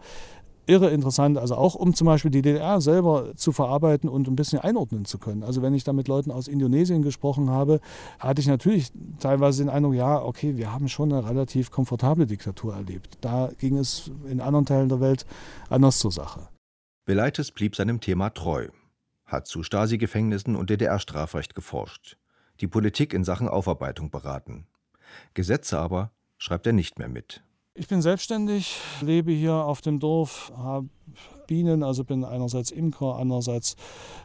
irre 0.67 0.89
interessant, 0.89 1.37
also 1.37 1.55
auch 1.55 1.75
um 1.75 1.93
zum 1.93 2.05
Beispiel 2.05 2.29
die 2.29 2.41
DDR 2.41 2.81
selber 2.81 3.35
zu 3.35 3.51
verarbeiten 3.51 4.09
und 4.09 4.27
ein 4.27 4.35
bisschen 4.35 4.59
einordnen 4.59 5.05
zu 5.05 5.17
können. 5.17 5.43
Also 5.43 5.61
wenn 5.61 5.73
ich 5.73 5.83
da 5.83 5.93
mit 5.93 6.07
Leuten 6.07 6.29
aus 6.29 6.47
Indonesien 6.47 7.01
gesprochen 7.01 7.49
habe, 7.49 7.79
hatte 8.19 8.41
ich 8.41 8.47
natürlich 8.47 8.91
teilweise 9.19 9.63
den 9.63 9.69
Eindruck, 9.69 9.95
ja, 9.95 10.21
okay, 10.21 10.57
wir 10.57 10.71
haben 10.71 10.89
schon 10.89 11.11
eine 11.11 11.27
relativ 11.27 11.71
komfortable 11.71 12.27
Diktatur 12.27 12.75
erlebt. 12.75 13.17
Da 13.21 13.49
ging 13.57 13.77
es 13.77 14.11
in 14.29 14.41
anderen 14.41 14.65
Teilen 14.65 14.89
der 14.89 14.99
Welt 14.99 15.25
anders 15.69 15.99
zur 15.99 16.11
Sache. 16.11 16.49
Beleites 17.05 17.51
blieb 17.51 17.75
seinem 17.75 18.01
Thema 18.01 18.29
treu, 18.29 18.67
hat 19.27 19.45
zu 19.45 19.61
Stasi-Gefängnissen 19.61 20.55
und 20.55 20.69
DDR-Strafrecht 20.69 21.53
geforscht, 21.53 22.17
die 22.61 22.67
Politik 22.67 23.13
in 23.13 23.23
Sachen 23.23 23.49
Aufarbeitung 23.49 24.09
beraten. 24.09 24.65
Gesetze 25.33 25.77
aber 25.77 26.11
schreibt 26.37 26.65
er 26.65 26.73
nicht 26.73 26.97
mehr 26.97 27.09
mit. 27.09 27.43
Ich 27.79 27.87
bin 27.87 28.01
selbstständig, 28.01 28.79
lebe 29.01 29.31
hier 29.31 29.53
auf 29.53 29.81
dem 29.81 29.99
Dorf, 29.99 30.51
habe 30.57 30.89
Bienen, 31.45 31.83
also 31.83 32.03
bin 32.03 32.25
einerseits 32.25 32.71
Imker, 32.71 33.17
andererseits 33.17 33.75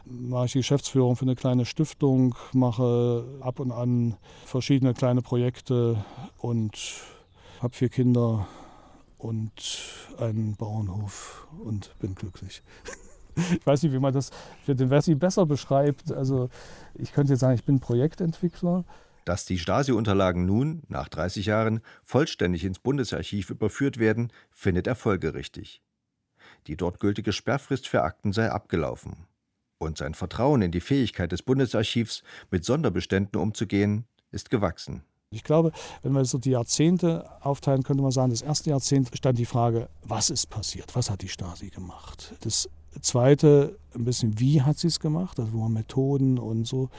mache 0.05 0.47
ich 0.47 0.51
die 0.53 0.59
Geschäftsführung 0.59 1.15
für 1.15 1.25
eine 1.25 1.35
kleine 1.35 1.65
Stiftung, 1.65 2.35
mache 2.53 3.23
ab 3.41 3.59
und 3.59 3.71
an 3.71 4.17
verschiedene 4.45 4.95
kleine 4.95 5.21
Projekte 5.21 6.03
und 6.39 6.95
habe 7.61 7.75
vier 7.75 7.89
Kinder 7.89 8.47
und 9.19 9.51
einen 10.17 10.55
Bauernhof 10.55 11.47
und 11.63 11.93
bin 11.99 12.15
glücklich. 12.15 12.63
Ich 13.59 13.65
weiß 13.65 13.83
nicht, 13.83 13.93
wie 13.93 13.99
man 13.99 14.13
das 14.13 14.31
für 14.65 14.75
den 14.75 14.89
Versi 14.89 15.15
besser 15.15 15.45
beschreibt. 15.45 16.11
Also 16.11 16.49
ich 16.95 17.13
könnte 17.13 17.33
jetzt 17.33 17.41
sagen, 17.41 17.55
ich 17.55 17.63
bin 17.63 17.79
Projektentwickler. 17.79 18.85
Dass 19.25 19.45
die 19.45 19.57
Stasi-Unterlagen 19.57 20.45
nun, 20.45 20.83
nach 20.89 21.07
30 21.07 21.45
Jahren, 21.45 21.81
vollständig 22.03 22.65
ins 22.65 22.79
Bundesarchiv 22.79 23.49
überführt 23.49 23.97
werden, 23.97 24.31
findet 24.51 24.85
er 24.87 24.95
folgerichtig. 24.95 25.81
Die 26.67 26.75
dort 26.77 26.99
gültige 26.99 27.31
Sperrfrist 27.31 27.87
für 27.87 28.03
Akten 28.03 28.33
sei 28.33 28.51
abgelaufen. 28.51 29.27
Und 29.77 29.97
sein 29.97 30.13
Vertrauen 30.13 30.61
in 30.61 30.71
die 30.71 30.81
Fähigkeit 30.81 31.31
des 31.31 31.41
Bundesarchivs, 31.41 32.23
mit 32.51 32.63
Sonderbeständen 32.65 33.39
umzugehen, 33.39 34.05
ist 34.31 34.49
gewachsen. 34.49 35.03
Ich 35.33 35.43
glaube, 35.43 35.71
wenn 36.03 36.13
wir 36.13 36.23
so 36.25 36.37
die 36.37 36.51
Jahrzehnte 36.51 37.27
aufteilen, 37.41 37.83
könnte 37.83 38.03
man 38.03 38.11
sagen, 38.11 38.29
das 38.29 38.43
erste 38.43 38.69
Jahrzehnt 38.69 39.09
stand 39.13 39.39
die 39.39 39.45
Frage, 39.45 39.89
was 40.03 40.29
ist 40.29 40.49
passiert? 40.49 40.95
Was 40.95 41.09
hat 41.09 41.21
die 41.21 41.27
Stasi 41.27 41.69
gemacht? 41.69 42.35
Das 42.41 42.69
zweite, 43.01 43.77
ein 43.95 44.05
bisschen, 44.05 44.39
wie 44.39 44.61
hat 44.61 44.77
sie 44.77 44.87
es 44.87 44.99
gemacht? 44.99 45.39
Also 45.39 45.53
wo 45.53 45.67
Methoden 45.67 46.39
und 46.39 46.65
so. 46.65 46.89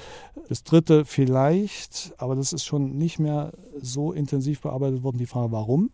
Das 0.48 0.64
dritte, 0.64 1.04
vielleicht, 1.04 2.14
aber 2.18 2.36
das 2.36 2.52
ist 2.52 2.64
schon 2.64 2.96
nicht 2.96 3.18
mehr 3.18 3.52
so 3.80 4.12
intensiv 4.12 4.60
bearbeitet 4.60 5.02
worden, 5.02 5.18
die 5.18 5.26
Frage, 5.26 5.52
warum? 5.52 5.90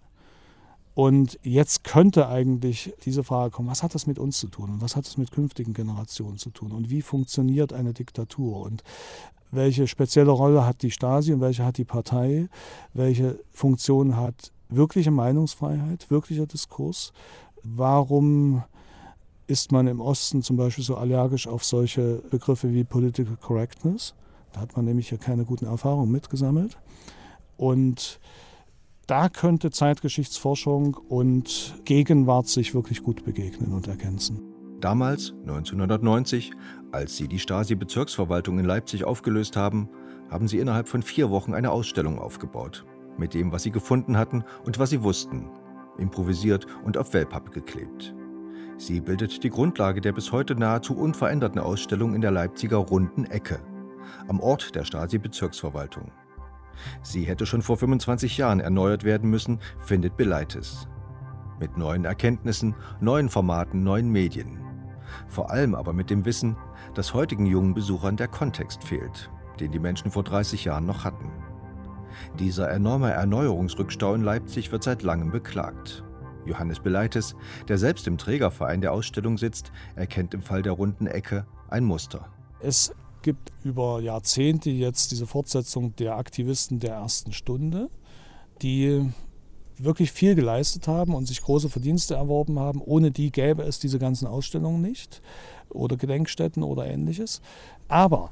Und 0.94 1.38
jetzt 1.42 1.84
könnte 1.84 2.28
eigentlich 2.28 2.92
diese 3.04 3.24
Frage 3.24 3.52
kommen, 3.52 3.68
was 3.68 3.82
hat 3.82 3.94
das 3.94 4.06
mit 4.06 4.18
uns 4.18 4.38
zu 4.38 4.48
tun 4.48 4.70
und 4.70 4.82
was 4.82 4.96
hat 4.96 5.06
das 5.06 5.16
mit 5.16 5.30
künftigen 5.30 5.72
Generationen 5.72 6.36
zu 6.36 6.50
tun 6.50 6.72
und 6.72 6.90
wie 6.90 7.00
funktioniert 7.00 7.72
eine 7.72 7.94
Diktatur 7.94 8.60
und 8.60 8.82
welche 9.52 9.86
spezielle 9.86 10.30
Rolle 10.30 10.66
hat 10.66 10.82
die 10.82 10.90
Stasi 10.90 11.32
und 11.32 11.40
welche 11.40 11.64
hat 11.64 11.78
die 11.78 11.84
Partei, 11.84 12.48
welche 12.92 13.38
Funktion 13.50 14.16
hat 14.16 14.52
wirkliche 14.68 15.10
Meinungsfreiheit, 15.10 16.10
wirklicher 16.10 16.46
Diskurs, 16.46 17.12
warum 17.62 18.62
ist 19.50 19.72
man 19.72 19.88
im 19.88 20.00
Osten 20.00 20.42
zum 20.42 20.56
Beispiel 20.56 20.84
so 20.84 20.96
allergisch 20.96 21.48
auf 21.48 21.64
solche 21.64 22.22
Begriffe 22.30 22.72
wie 22.72 22.84
Political 22.84 23.36
Correctness. 23.36 24.14
Da 24.52 24.60
hat 24.60 24.76
man 24.76 24.84
nämlich 24.84 25.08
hier 25.08 25.18
keine 25.18 25.44
guten 25.44 25.66
Erfahrungen 25.66 26.10
mitgesammelt. 26.12 26.78
Und 27.56 28.20
da 29.08 29.28
könnte 29.28 29.72
Zeitgeschichtsforschung 29.72 30.94
und 30.94 31.74
Gegenwart 31.84 32.46
sich 32.46 32.74
wirklich 32.74 33.02
gut 33.02 33.24
begegnen 33.24 33.72
und 33.72 33.88
ergänzen. 33.88 34.40
Damals, 34.80 35.34
1990, 35.40 36.52
als 36.92 37.16
sie 37.16 37.26
die 37.26 37.40
Stasi-Bezirksverwaltung 37.40 38.60
in 38.60 38.64
Leipzig 38.64 39.04
aufgelöst 39.04 39.56
haben, 39.56 39.88
haben 40.30 40.46
sie 40.46 40.58
innerhalb 40.58 40.88
von 40.88 41.02
vier 41.02 41.28
Wochen 41.30 41.54
eine 41.54 41.72
Ausstellung 41.72 42.20
aufgebaut. 42.20 42.86
Mit 43.18 43.34
dem, 43.34 43.50
was 43.50 43.64
sie 43.64 43.72
gefunden 43.72 44.16
hatten 44.16 44.44
und 44.64 44.78
was 44.78 44.90
sie 44.90 45.02
wussten. 45.02 45.50
Improvisiert 45.98 46.66
und 46.84 46.96
auf 46.96 47.12
Wellpappe 47.12 47.50
geklebt. 47.50 48.14
Sie 48.80 49.02
bildet 49.02 49.44
die 49.44 49.50
Grundlage 49.50 50.00
der 50.00 50.12
bis 50.12 50.32
heute 50.32 50.54
nahezu 50.54 50.96
unveränderten 50.96 51.60
Ausstellung 51.60 52.14
in 52.14 52.22
der 52.22 52.30
Leipziger 52.30 52.78
Runden 52.78 53.26
Ecke, 53.26 53.60
am 54.26 54.40
Ort 54.40 54.74
der 54.74 54.84
Stasi-Bezirksverwaltung. 54.84 56.10
Sie 57.02 57.24
hätte 57.24 57.44
schon 57.44 57.60
vor 57.60 57.76
25 57.76 58.38
Jahren 58.38 58.58
erneuert 58.58 59.04
werden 59.04 59.28
müssen, 59.28 59.58
findet 59.80 60.16
Beleites. 60.16 60.88
Mit 61.58 61.76
neuen 61.76 62.06
Erkenntnissen, 62.06 62.74
neuen 63.00 63.28
Formaten, 63.28 63.82
neuen 63.82 64.08
Medien. 64.08 64.58
Vor 65.28 65.50
allem 65.50 65.74
aber 65.74 65.92
mit 65.92 66.08
dem 66.08 66.24
Wissen, 66.24 66.56
dass 66.94 67.12
heutigen 67.12 67.44
jungen 67.44 67.74
Besuchern 67.74 68.16
der 68.16 68.28
Kontext 68.28 68.82
fehlt, 68.82 69.30
den 69.60 69.72
die 69.72 69.78
Menschen 69.78 70.10
vor 70.10 70.24
30 70.24 70.64
Jahren 70.64 70.86
noch 70.86 71.04
hatten. 71.04 71.30
Dieser 72.38 72.70
enorme 72.70 73.12
Erneuerungsrückstau 73.12 74.14
in 74.14 74.22
Leipzig 74.22 74.72
wird 74.72 74.84
seit 74.84 75.02
langem 75.02 75.30
beklagt. 75.30 76.02
Johannes 76.46 76.80
Beleites, 76.80 77.34
der 77.68 77.78
selbst 77.78 78.06
im 78.06 78.18
Trägerverein 78.18 78.80
der 78.80 78.92
Ausstellung 78.92 79.38
sitzt, 79.38 79.72
erkennt 79.96 80.34
im 80.34 80.42
Fall 80.42 80.62
der 80.62 80.72
runden 80.72 81.06
Ecke 81.06 81.46
ein 81.68 81.84
Muster. 81.84 82.26
Es 82.60 82.94
gibt 83.22 83.52
über 83.64 84.00
Jahrzehnte 84.00 84.70
jetzt 84.70 85.10
diese 85.10 85.26
Fortsetzung 85.26 85.94
der 85.96 86.16
Aktivisten 86.16 86.80
der 86.80 86.94
ersten 86.94 87.32
Stunde, 87.32 87.90
die 88.62 89.10
wirklich 89.78 90.12
viel 90.12 90.34
geleistet 90.34 90.88
haben 90.88 91.14
und 91.14 91.26
sich 91.26 91.40
große 91.40 91.68
Verdienste 91.68 92.14
erworben 92.14 92.58
haben. 92.58 92.80
Ohne 92.82 93.10
die 93.10 93.30
gäbe 93.30 93.62
es 93.62 93.78
diese 93.78 93.98
ganzen 93.98 94.26
Ausstellungen 94.26 94.82
nicht 94.82 95.22
oder 95.68 95.96
Gedenkstätten 95.96 96.62
oder 96.62 96.86
ähnliches. 96.86 97.40
Aber 97.88 98.30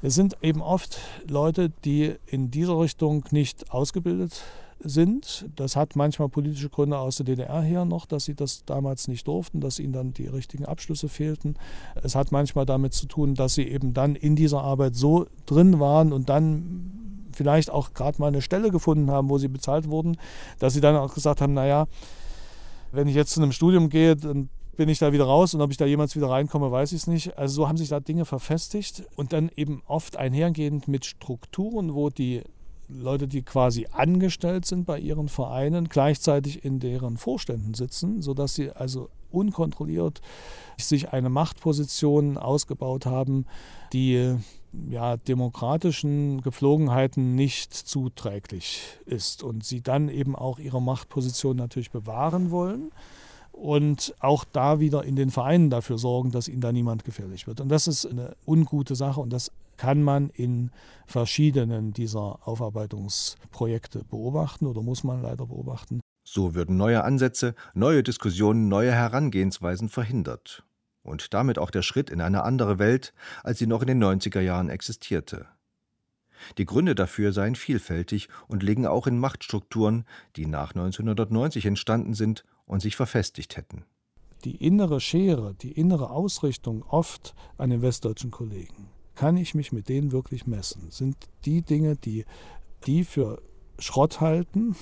es 0.00 0.14
sind 0.14 0.36
eben 0.42 0.62
oft 0.62 0.98
Leute, 1.28 1.70
die 1.84 2.14
in 2.26 2.50
dieser 2.50 2.78
Richtung 2.78 3.24
nicht 3.30 3.70
ausgebildet 3.70 4.42
sind. 4.84 5.46
Das 5.56 5.76
hat 5.76 5.96
manchmal 5.96 6.28
politische 6.28 6.68
Gründe 6.68 6.98
aus 6.98 7.16
der 7.16 7.26
DDR 7.26 7.62
her 7.62 7.84
noch, 7.84 8.06
dass 8.06 8.24
sie 8.24 8.34
das 8.34 8.64
damals 8.64 9.08
nicht 9.08 9.26
durften, 9.26 9.60
dass 9.60 9.78
ihnen 9.78 9.92
dann 9.92 10.12
die 10.12 10.26
richtigen 10.26 10.64
Abschlüsse 10.64 11.08
fehlten. 11.08 11.56
Es 12.02 12.14
hat 12.14 12.32
manchmal 12.32 12.66
damit 12.66 12.94
zu 12.94 13.06
tun, 13.06 13.34
dass 13.34 13.54
sie 13.54 13.68
eben 13.68 13.94
dann 13.94 14.14
in 14.14 14.36
dieser 14.36 14.62
Arbeit 14.62 14.94
so 14.94 15.26
drin 15.46 15.80
waren 15.80 16.12
und 16.12 16.28
dann 16.28 17.28
vielleicht 17.32 17.70
auch 17.70 17.94
gerade 17.94 18.20
mal 18.20 18.28
eine 18.28 18.42
Stelle 18.42 18.70
gefunden 18.70 19.10
haben, 19.10 19.28
wo 19.30 19.38
sie 19.38 19.48
bezahlt 19.48 19.88
wurden, 19.88 20.16
dass 20.58 20.74
sie 20.74 20.80
dann 20.80 20.96
auch 20.96 21.14
gesagt 21.14 21.40
haben, 21.40 21.54
naja, 21.54 21.86
wenn 22.92 23.08
ich 23.08 23.14
jetzt 23.14 23.32
zu 23.32 23.40
einem 23.40 23.52
Studium 23.52 23.88
gehe, 23.88 24.16
dann 24.16 24.50
bin 24.76 24.88
ich 24.88 24.98
da 24.98 25.12
wieder 25.12 25.24
raus 25.24 25.54
und 25.54 25.60
ob 25.60 25.70
ich 25.70 25.76
da 25.76 25.86
jemals 25.86 26.16
wieder 26.16 26.30
reinkomme, 26.30 26.70
weiß 26.70 26.92
ich 26.92 27.02
es 27.02 27.06
nicht. 27.06 27.36
Also 27.38 27.54
so 27.54 27.68
haben 27.68 27.76
sich 27.76 27.88
da 27.88 28.00
Dinge 28.00 28.24
verfestigt 28.24 29.04
und 29.16 29.32
dann 29.32 29.50
eben 29.54 29.82
oft 29.86 30.16
einhergehend 30.16 30.88
mit 30.88 31.04
Strukturen, 31.04 31.94
wo 31.94 32.10
die 32.10 32.42
Leute, 32.94 33.28
die 33.28 33.42
quasi 33.42 33.86
angestellt 33.90 34.66
sind 34.66 34.84
bei 34.84 34.98
ihren 34.98 35.28
Vereinen, 35.28 35.88
gleichzeitig 35.88 36.64
in 36.64 36.78
deren 36.78 37.16
Vorständen 37.16 37.74
sitzen, 37.74 38.22
sodass 38.22 38.54
sie 38.54 38.70
also 38.70 39.08
unkontrolliert 39.30 40.20
sich 40.78 41.12
eine 41.12 41.30
Machtposition 41.30 42.36
ausgebaut 42.36 43.06
haben, 43.06 43.46
die 43.92 44.36
ja, 44.88 45.16
demokratischen 45.16 46.40
Gepflogenheiten 46.40 47.34
nicht 47.34 47.74
zuträglich 47.74 48.98
ist 49.04 49.42
und 49.42 49.64
sie 49.64 49.82
dann 49.82 50.08
eben 50.08 50.34
auch 50.34 50.58
ihre 50.58 50.80
Machtposition 50.80 51.56
natürlich 51.56 51.90
bewahren 51.90 52.50
wollen 52.50 52.90
und 53.52 54.14
auch 54.20 54.44
da 54.44 54.80
wieder 54.80 55.04
in 55.04 55.14
den 55.14 55.30
Vereinen 55.30 55.70
dafür 55.70 55.98
sorgen, 55.98 56.30
dass 56.30 56.48
ihnen 56.48 56.62
da 56.62 56.72
niemand 56.72 57.04
gefährlich 57.04 57.46
wird. 57.46 57.60
Und 57.60 57.68
das 57.68 57.86
ist 57.86 58.06
eine 58.06 58.34
ungute 58.46 58.96
Sache 58.96 59.20
und 59.20 59.30
das 59.30 59.52
kann 59.76 60.02
man 60.02 60.30
in 60.30 60.70
verschiedenen 61.06 61.92
dieser 61.92 62.46
Aufarbeitungsprojekte 62.46 64.04
beobachten 64.04 64.66
oder 64.66 64.82
muss 64.82 65.04
man 65.04 65.22
leider 65.22 65.46
beobachten. 65.46 66.00
So 66.24 66.54
würden 66.54 66.76
neue 66.76 67.02
Ansätze, 67.04 67.54
neue 67.74 68.02
Diskussionen, 68.02 68.68
neue 68.68 68.92
Herangehensweisen 68.92 69.88
verhindert. 69.88 70.64
Und 71.02 71.34
damit 71.34 71.58
auch 71.58 71.70
der 71.70 71.82
Schritt 71.82 72.10
in 72.10 72.20
eine 72.20 72.44
andere 72.44 72.78
Welt, 72.78 73.12
als 73.42 73.58
sie 73.58 73.66
noch 73.66 73.82
in 73.82 73.88
den 73.88 74.02
90er 74.02 74.40
Jahren 74.40 74.68
existierte. 74.68 75.48
Die 76.58 76.64
Gründe 76.64 76.94
dafür 76.94 77.32
seien 77.32 77.54
vielfältig 77.54 78.28
und 78.48 78.62
liegen 78.62 78.86
auch 78.86 79.06
in 79.06 79.18
Machtstrukturen, 79.18 80.04
die 80.36 80.46
nach 80.46 80.70
1990 80.70 81.66
entstanden 81.66 82.14
sind 82.14 82.44
und 82.66 82.80
sich 82.80 82.96
verfestigt 82.96 83.56
hätten. 83.56 83.84
Die 84.44 84.64
innere 84.64 85.00
Schere, 85.00 85.54
die 85.54 85.72
innere 85.72 86.10
Ausrichtung 86.10 86.82
oft 86.82 87.34
an 87.58 87.70
den 87.70 87.82
westdeutschen 87.82 88.30
Kollegen, 88.30 88.88
kann 89.22 89.36
ich 89.36 89.54
mich 89.54 89.70
mit 89.70 89.88
denen 89.88 90.10
wirklich 90.10 90.48
messen? 90.48 90.90
Sind 90.90 91.16
die 91.44 91.62
Dinge, 91.62 91.94
die 91.94 92.24
die 92.86 93.04
für 93.04 93.40
Schrott 93.78 94.20
halten, 94.20 94.74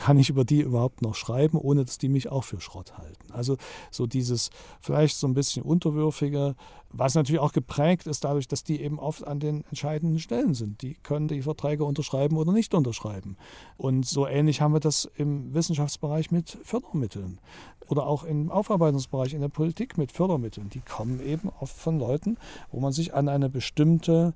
kann 0.00 0.18
ich 0.18 0.30
über 0.30 0.46
die 0.46 0.62
überhaupt 0.62 1.02
noch 1.02 1.14
schreiben, 1.14 1.58
ohne 1.58 1.84
dass 1.84 1.98
die 1.98 2.08
mich 2.08 2.30
auch 2.30 2.44
für 2.44 2.58
Schrott 2.58 2.96
halten. 2.96 3.32
Also 3.32 3.58
so 3.90 4.06
dieses 4.06 4.48
vielleicht 4.80 5.18
so 5.18 5.28
ein 5.28 5.34
bisschen 5.34 5.62
unterwürfige, 5.62 6.56
was 6.88 7.14
natürlich 7.14 7.40
auch 7.40 7.52
geprägt 7.52 8.06
ist 8.06 8.24
dadurch, 8.24 8.48
dass 8.48 8.64
die 8.64 8.80
eben 8.80 8.98
oft 8.98 9.26
an 9.26 9.40
den 9.40 9.62
entscheidenden 9.66 10.18
Stellen 10.18 10.54
sind. 10.54 10.80
Die 10.80 10.94
können 10.94 11.28
die 11.28 11.42
Verträge 11.42 11.84
unterschreiben 11.84 12.38
oder 12.38 12.50
nicht 12.50 12.72
unterschreiben. 12.72 13.36
Und 13.76 14.06
so 14.06 14.26
ähnlich 14.26 14.62
haben 14.62 14.72
wir 14.72 14.80
das 14.80 15.08
im 15.16 15.52
Wissenschaftsbereich 15.52 16.30
mit 16.30 16.58
Fördermitteln 16.64 17.38
oder 17.86 18.06
auch 18.06 18.24
im 18.24 18.50
Aufarbeitungsbereich 18.50 19.34
in 19.34 19.42
der 19.42 19.48
Politik 19.48 19.98
mit 19.98 20.12
Fördermitteln. 20.12 20.70
Die 20.70 20.80
kommen 20.80 21.20
eben 21.20 21.50
oft 21.60 21.76
von 21.76 21.98
Leuten, 21.98 22.38
wo 22.72 22.80
man 22.80 22.92
sich 22.92 23.12
an 23.12 23.28
eine 23.28 23.50
bestimmte 23.50 24.32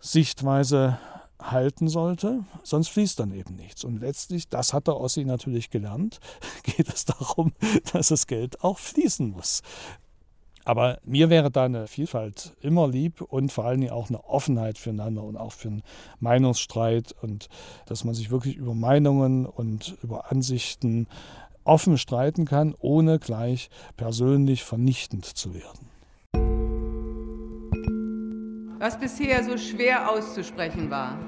Sichtweise 0.00 0.98
halten 1.40 1.88
sollte, 1.88 2.44
sonst 2.62 2.88
fließt 2.88 3.20
dann 3.20 3.32
eben 3.32 3.56
nichts. 3.56 3.84
Und 3.84 4.00
letztlich, 4.00 4.48
das 4.48 4.72
hat 4.72 4.86
der 4.86 4.96
Ossi 4.96 5.24
natürlich 5.24 5.70
gelernt, 5.70 6.20
geht 6.62 6.88
es 6.88 7.04
darum, 7.04 7.52
dass 7.92 8.08
das 8.08 8.26
Geld 8.26 8.62
auch 8.62 8.78
fließen 8.78 9.30
muss. 9.30 9.62
Aber 10.64 10.98
mir 11.04 11.30
wäre 11.30 11.52
da 11.52 11.64
eine 11.64 11.86
Vielfalt 11.86 12.56
immer 12.60 12.88
lieb 12.88 13.20
und 13.20 13.52
vor 13.52 13.66
allen 13.66 13.82
Dingen 13.82 13.92
auch 13.92 14.08
eine 14.08 14.24
Offenheit 14.24 14.78
füreinander 14.78 15.22
und 15.22 15.36
auch 15.36 15.52
für 15.52 15.68
einen 15.68 15.82
Meinungsstreit 16.18 17.14
und 17.22 17.48
dass 17.86 18.02
man 18.02 18.14
sich 18.14 18.32
wirklich 18.32 18.56
über 18.56 18.74
Meinungen 18.74 19.46
und 19.46 19.96
über 20.02 20.32
Ansichten 20.32 21.06
offen 21.62 21.98
streiten 21.98 22.46
kann, 22.46 22.74
ohne 22.80 23.20
gleich 23.20 23.70
persönlich 23.96 24.64
vernichtend 24.64 25.24
zu 25.24 25.54
werden. 25.54 25.85
Was 28.78 28.98
bisher 28.98 29.42
so 29.42 29.56
schwer 29.56 30.10
auszusprechen 30.10 30.90
war, 30.90 31.18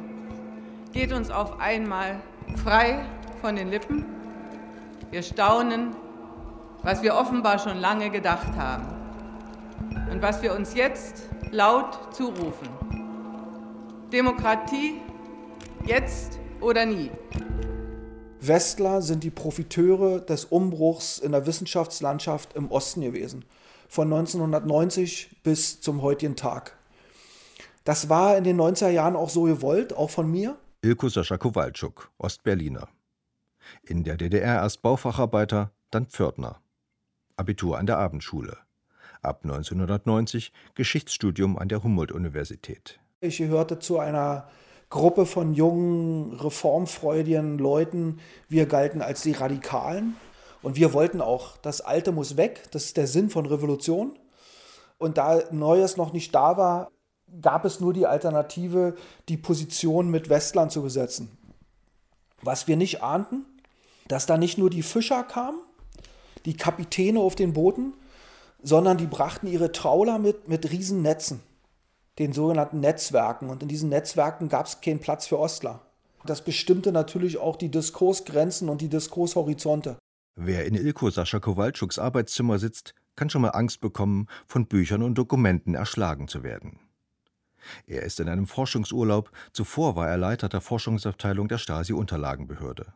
geht 0.93 1.13
uns 1.13 1.31
auf 1.31 1.59
einmal 1.59 2.21
frei 2.63 3.07
von 3.41 3.57
den 3.57 3.71
Lippen. 3.71 4.05
Wir 5.11 5.23
staunen, 5.23 5.97
was 6.83 7.03
wir 7.03 7.15
offenbar 7.15 7.59
schon 7.59 7.79
lange 7.79 8.11
gedacht 8.11 8.55
haben 8.55 8.87
und 10.11 10.21
was 10.21 10.43
wir 10.43 10.55
uns 10.55 10.75
jetzt 10.75 11.23
laut 11.51 12.15
zurufen. 12.15 12.69
Demokratie 14.13 15.01
jetzt 15.87 16.39
oder 16.61 16.85
nie. 16.85 17.11
Westler 18.41 19.01
sind 19.01 19.25
die 19.25 19.31
Profiteure 19.31 20.21
des 20.21 20.45
Umbruchs 20.45 21.19
in 21.19 21.33
der 21.33 21.47
Wissenschaftslandschaft 21.47 22.55
im 22.57 22.71
Osten 22.71 23.01
gewesen, 23.01 23.47
von 23.89 24.13
1990 24.13 25.31
bis 25.43 25.81
zum 25.81 26.03
heutigen 26.03 26.37
Tag. 26.37 26.78
Das 27.89 28.11
war 28.11 28.37
in 28.37 28.45
den 28.45 28.61
90er 28.61 28.91
Jahren 28.91 29.17
auch 29.17 29.31
so 29.31 29.45
gewollt, 29.45 29.97
auch 29.97 30.11
von 30.11 30.31
mir. 30.31 30.59
Ilko 30.83 31.09
Sascha 31.09 31.39
Kowalczuk, 31.39 32.11
Ostberliner. 32.19 32.87
In 33.83 34.05
der 34.05 34.19
DDR 34.19 34.57
erst 34.57 34.83
Baufacharbeiter, 34.83 35.71
dann 35.91 36.05
Pförtner. 36.05 36.61
Abitur 37.39 37.79
an 37.79 37.87
der 37.87 37.97
Abendschule. 37.97 38.59
Ab 39.23 39.41
1990 39.43 40.53
Geschichtsstudium 40.75 41.57
an 41.57 41.69
der 41.69 41.83
Humboldt-Universität. 41.83 43.01
Ich 43.23 43.39
gehörte 43.39 43.79
zu 43.79 43.99
einer 43.99 44.49
Gruppe 44.91 45.25
von 45.25 45.55
jungen, 45.55 46.35
reformfreudigen 46.35 47.57
Leuten. 47.57 48.19
Wir 48.51 48.67
galten 48.67 49.01
als 49.01 49.23
die 49.23 49.33
Radikalen. 49.33 50.15
Und 50.61 50.77
wir 50.77 50.93
wollten 50.93 51.23
auch, 51.23 51.57
das 51.57 51.81
Alte 51.81 52.13
muss 52.13 52.37
weg. 52.37 52.65
Das 52.71 52.85
ist 52.85 52.99
der 52.99 53.07
Sinn 53.07 53.31
von 53.31 53.47
Revolution. 53.47 54.19
Und 54.99 55.17
da 55.17 55.41
Neues 55.53 55.97
noch 55.97 56.13
nicht 56.13 56.35
da 56.35 56.59
war, 56.59 56.91
gab 57.41 57.65
es 57.65 57.81
nur 57.81 57.93
die 57.93 58.07
Alternative, 58.07 58.95
die 59.29 59.37
Position 59.37 60.11
mit 60.11 60.29
Westlern 60.29 60.71
zu 60.71 60.83
besetzen. 60.83 61.37
Was 62.43 62.69
wir 62.69 62.77
nicht 62.77 63.03
ahnten, 63.03 63.45
dass 64.09 64.27
da 64.27 64.39
nicht 64.39 64.59
nur 64.59 64.71
die 64.71 64.83
Fischer 64.83 65.23
kamen, 65.23 65.59
die 66.45 66.57
Kapitäne 66.57 67.21
auf 67.21 67.35
den 67.35 67.53
Booten, 67.53 67.95
sondern 68.63 68.97
die 68.97 69.07
brachten 69.07 69.47
ihre 69.47 69.73
Trawler 69.73 70.19
mit, 70.19 70.49
mit 70.49 70.71
riesen 70.71 71.03
Netzen 71.03 71.43
den 72.19 72.33
sogenannten 72.33 72.81
Netzwerken. 72.81 73.49
Und 73.49 73.63
in 73.63 73.69
diesen 73.69 73.89
Netzwerken 73.89 74.49
gab 74.49 74.67
es 74.67 74.81
keinen 74.81 75.01
Platz 75.01 75.27
für 75.27 75.39
Ostler. 75.39 75.83
Das 76.27 76.43
bestimmte 76.43 76.93
natürlich 76.93 77.39
auch 77.39 77.57
die 77.57 77.71
Diskursgrenzen 77.71 78.69
und 78.69 78.81
die 78.81 78.89
Diskurshorizonte. 78.89 79.99
Wer 80.35 80.67
in 80.67 80.75
Ilko 80.75 81.11
Sascha 81.11 81.41
Kowalczuks 81.41 81.99
Arbeitszimmer 81.99 82.59
sitzt, 82.59 82.95
kann 83.17 83.31
schon 83.31 83.43
mal 83.43 83.51
Angst 83.51 83.81
bekommen, 83.81 84.27
von 84.47 84.67
Büchern 84.67 85.03
und 85.03 85.17
Dokumenten 85.17 85.75
erschlagen 85.75 86.29
zu 86.29 86.43
werden. 86.43 86.79
Er 87.87 88.03
ist 88.03 88.21
in 88.21 88.29
einem 88.29 88.47
Forschungsurlaub, 88.47 89.31
zuvor 89.53 89.97
war 89.97 90.09
er 90.09 90.17
Leiter 90.17 90.49
der 90.49 90.61
Forschungsabteilung 90.61 91.49
der 91.49 91.59
Stasi-Unterlagenbehörde. 91.59 92.93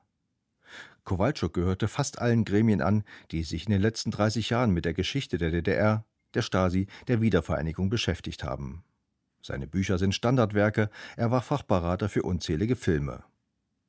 Kowalczuk 1.04 1.54
gehörte 1.54 1.88
fast 1.88 2.20
allen 2.20 2.44
Gremien 2.44 2.80
an, 2.80 3.04
die 3.30 3.42
sich 3.42 3.66
in 3.66 3.72
den 3.72 3.82
letzten 3.82 4.10
30 4.10 4.50
Jahren 4.50 4.70
mit 4.70 4.84
der 4.84 4.94
Geschichte 4.94 5.38
der 5.38 5.50
DDR, 5.50 6.04
der 6.34 6.42
Stasi, 6.42 6.86
der 7.08 7.20
Wiedervereinigung 7.20 7.90
beschäftigt 7.90 8.44
haben. 8.44 8.84
Seine 9.42 9.66
Bücher 9.66 9.98
sind 9.98 10.14
Standardwerke, 10.14 10.88
er 11.16 11.30
war 11.30 11.42
Fachberater 11.42 12.08
für 12.08 12.22
unzählige 12.22 12.76
Filme. 12.76 13.24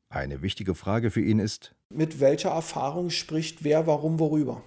Eine 0.09 0.41
wichtige 0.41 0.75
Frage 0.75 1.11
für 1.11 1.21
ihn 1.21 1.39
ist, 1.39 1.75
mit 1.89 2.19
welcher 2.19 2.49
Erfahrung 2.49 3.11
spricht 3.11 3.63
wer 3.63 3.85
warum 3.85 4.19
worüber? 4.19 4.63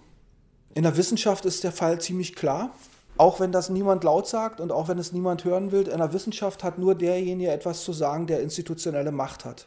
In 0.75 0.85
der 0.85 0.97
Wissenschaft 0.97 1.45
ist 1.45 1.65
der 1.65 1.73
Fall 1.73 2.01
ziemlich 2.01 2.37
klar, 2.37 2.73
auch 3.19 3.41
wenn 3.41 3.53
das 3.53 3.71
niemand 3.71 4.05
laut 4.05 4.27
sagt 4.27 4.61
und 4.61 4.73
auch 4.73 4.89
wenn 4.89 4.99
es 4.99 5.13
niemand 5.13 5.45
hören 5.45 5.73
will, 5.73 5.89
in 5.89 5.99
der 5.99 6.13
Wissenschaft 6.13 6.63
hat 6.65 6.79
nur 6.79 6.95
derjenige 6.95 7.51
etwas 7.51 7.85
zu 7.85 7.93
sagen, 7.93 8.27
der 8.27 8.41
institutionelle 8.41 9.13
Macht 9.13 9.45
hat. 9.45 9.67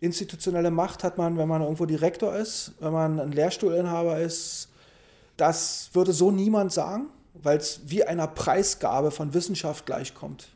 Institutionelle 0.00 0.70
Macht 0.70 1.04
hat 1.04 1.16
man, 1.18 1.38
wenn 1.38 1.48
man 1.48 1.62
irgendwo 1.62 1.86
Direktor 1.86 2.34
ist, 2.34 2.72
wenn 2.80 2.92
man 2.92 3.20
ein 3.20 3.32
Lehrstuhlinhaber 3.32 4.18
ist. 4.18 4.68
Das 5.36 5.90
würde 5.92 6.12
so 6.12 6.30
niemand 6.30 6.72
sagen 6.72 7.08
weil 7.42 7.58
es 7.58 7.80
wie 7.86 8.04
einer 8.04 8.26
Preisgabe 8.26 9.10
von 9.10 9.34
Wissenschaft 9.34 9.86
gleichkommt. 9.86 10.48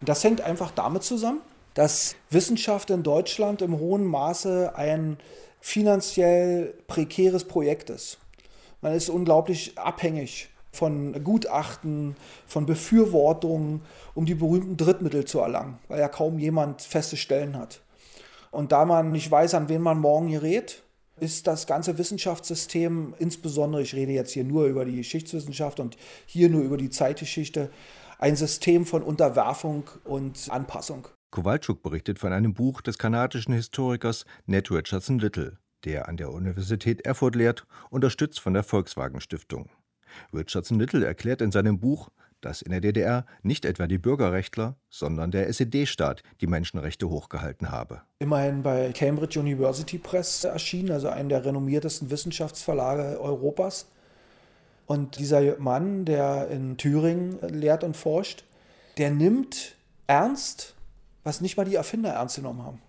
Und 0.00 0.08
das 0.08 0.24
hängt 0.24 0.40
einfach 0.40 0.70
damit 0.70 1.02
zusammen, 1.02 1.40
dass 1.74 2.16
Wissenschaft 2.30 2.90
in 2.90 3.02
Deutschland 3.02 3.62
im 3.62 3.78
hohen 3.78 4.04
Maße 4.04 4.72
ein 4.74 5.18
finanziell 5.60 6.74
prekäres 6.86 7.44
Projekt 7.44 7.90
ist. 7.90 8.18
Man 8.80 8.94
ist 8.94 9.08
unglaublich 9.08 9.76
abhängig 9.76 10.48
von 10.72 11.24
Gutachten, 11.24 12.16
von 12.46 12.66
Befürwortungen, 12.66 13.82
um 14.14 14.26
die 14.26 14.34
berühmten 14.34 14.76
Drittmittel 14.76 15.24
zu 15.24 15.40
erlangen, 15.40 15.78
weil 15.88 16.00
ja 16.00 16.08
kaum 16.08 16.38
jemand 16.38 16.82
feste 16.82 17.16
Stellen 17.16 17.56
hat. 17.56 17.80
Und 18.50 18.72
da 18.72 18.84
man 18.84 19.12
nicht 19.12 19.30
weiß, 19.30 19.54
an 19.54 19.68
wen 19.68 19.82
man 19.82 19.98
morgen 19.98 20.30
gerät, 20.30 20.82
ist 21.20 21.46
das 21.46 21.66
ganze 21.66 21.98
Wissenschaftssystem, 21.98 23.14
insbesondere, 23.18 23.82
ich 23.82 23.94
rede 23.94 24.12
jetzt 24.12 24.32
hier 24.32 24.44
nur 24.44 24.66
über 24.66 24.84
die 24.84 24.96
Geschichtswissenschaft 24.96 25.80
und 25.80 25.96
hier 26.26 26.48
nur 26.48 26.62
über 26.62 26.76
die 26.76 26.90
Zeitgeschichte, 26.90 27.70
ein 28.18 28.36
System 28.36 28.86
von 28.86 29.02
Unterwerfung 29.02 29.84
und 30.04 30.48
Anpassung. 30.50 31.08
Kowalczuk 31.30 31.82
berichtet 31.82 32.18
von 32.18 32.32
einem 32.32 32.54
Buch 32.54 32.80
des 32.80 32.98
kanadischen 32.98 33.52
Historikers 33.52 34.24
Ned 34.46 34.70
Richardson 34.70 35.18
Little, 35.18 35.58
der 35.84 36.08
an 36.08 36.16
der 36.16 36.32
Universität 36.32 37.02
Erfurt 37.02 37.34
lehrt, 37.34 37.66
unterstützt 37.90 38.40
von 38.40 38.54
der 38.54 38.62
Volkswagen 38.62 39.20
Stiftung. 39.20 39.68
Richardson 40.32 40.78
Little 40.78 41.04
erklärt 41.04 41.40
in 41.42 41.50
seinem 41.50 41.78
Buch, 41.78 42.10
dass 42.40 42.62
in 42.62 42.70
der 42.70 42.80
DDR 42.80 43.26
nicht 43.42 43.64
etwa 43.64 43.86
die 43.86 43.98
Bürgerrechtler, 43.98 44.76
sondern 44.90 45.30
der 45.30 45.48
SED-Staat 45.48 46.22
die 46.40 46.46
Menschenrechte 46.46 47.08
hochgehalten 47.08 47.70
habe. 47.70 48.02
Immerhin 48.20 48.62
bei 48.62 48.92
Cambridge 48.92 49.40
University 49.40 49.98
Press 49.98 50.44
erschienen, 50.44 50.92
also 50.92 51.08
einem 51.08 51.28
der 51.28 51.44
renommiertesten 51.44 52.10
Wissenschaftsverlage 52.10 53.20
Europas. 53.20 53.86
Und 54.86 55.18
dieser 55.18 55.58
Mann, 55.58 56.04
der 56.04 56.48
in 56.48 56.76
Thüringen 56.76 57.38
lehrt 57.48 57.84
und 57.84 57.96
forscht, 57.96 58.44
der 58.96 59.10
nimmt 59.10 59.74
ernst, 60.06 60.74
was 61.24 61.40
nicht 61.40 61.56
mal 61.56 61.64
die 61.64 61.74
Erfinder 61.74 62.10
ernst 62.10 62.36
genommen 62.36 62.64
haben. 62.64 62.80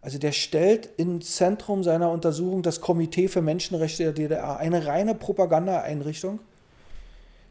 Also 0.00 0.18
der 0.18 0.32
stellt 0.32 0.86
ins 0.96 1.36
Zentrum 1.36 1.82
seiner 1.82 2.10
Untersuchung 2.10 2.62
das 2.62 2.80
Komitee 2.80 3.28
für 3.28 3.42
Menschenrechte 3.42 4.04
der 4.04 4.12
DDR, 4.12 4.58
eine 4.58 4.86
reine 4.86 5.14
Propagandaeinrichtung, 5.14 6.40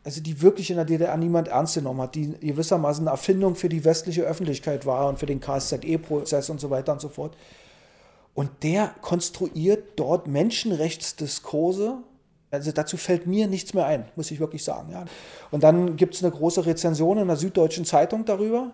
also 0.07 0.21
die 0.21 0.41
wirklich 0.41 0.69
in 0.69 0.77
der 0.77 0.85
DDR 0.85 1.17
niemand 1.17 1.49
ernst 1.49 1.75
genommen 1.75 1.99
hat, 1.99 2.15
die 2.15 2.31
gewissermaßen 2.39 3.05
eine 3.05 3.11
Erfindung 3.11 3.55
für 3.55 3.67
die 3.67 3.83
westliche 3.83 4.21
Öffentlichkeit 4.21 4.85
war 4.85 5.09
und 5.09 5.19
für 5.19 5.25
den 5.25 5.41
KSZE-Prozess 5.41 6.49
und 6.49 6.61
so 6.61 6.69
weiter 6.69 6.93
und 6.93 7.01
so 7.01 7.09
fort. 7.09 7.35
Und 8.33 8.49
der 8.63 8.91
konstruiert 9.01 9.99
dort 9.99 10.25
Menschenrechtsdiskurse. 10.25 11.97
Also 12.51 12.71
dazu 12.71 12.95
fällt 12.95 13.27
mir 13.27 13.47
nichts 13.47 13.73
mehr 13.73 13.85
ein, 13.85 14.05
muss 14.15 14.31
ich 14.31 14.39
wirklich 14.39 14.63
sagen. 14.63 14.93
Ja. 14.93 15.03
Und 15.51 15.63
dann 15.63 15.97
gibt 15.97 16.15
es 16.15 16.23
eine 16.23 16.31
große 16.31 16.65
Rezension 16.65 17.17
in 17.17 17.27
der 17.27 17.35
Süddeutschen 17.35 17.83
Zeitung 17.83 18.23
darüber, 18.23 18.71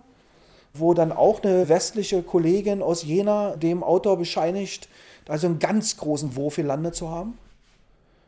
wo 0.76 0.94
dann 0.94 1.12
auch 1.12 1.42
eine 1.42 1.68
westliche 1.68 2.22
Kollegin 2.22 2.84
aus 2.84 3.02
Jena 3.02 3.56
dem 3.56 3.82
Autor 3.82 4.18
bescheinigt, 4.18 4.88
also 5.28 5.48
einen 5.48 5.58
ganz 5.58 5.98
großen 5.98 6.36
Wurf 6.36 6.58
gelandet 6.58 6.94
zu 6.94 7.10
haben. 7.10 7.40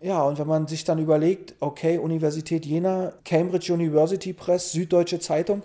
Ja, 0.02 0.24
und 0.24 0.38
wenn 0.38 0.48
man 0.48 0.68
sich 0.68 0.84
dann 0.84 1.00
überlegt, 1.00 1.56
okay, 1.60 1.98
Universität 1.98 2.66
Jena, 2.66 3.14
Cambridge 3.24 3.74
University 3.74 4.34
Press, 4.34 4.72
Süddeutsche 4.72 5.20
Zeitung, 5.20 5.64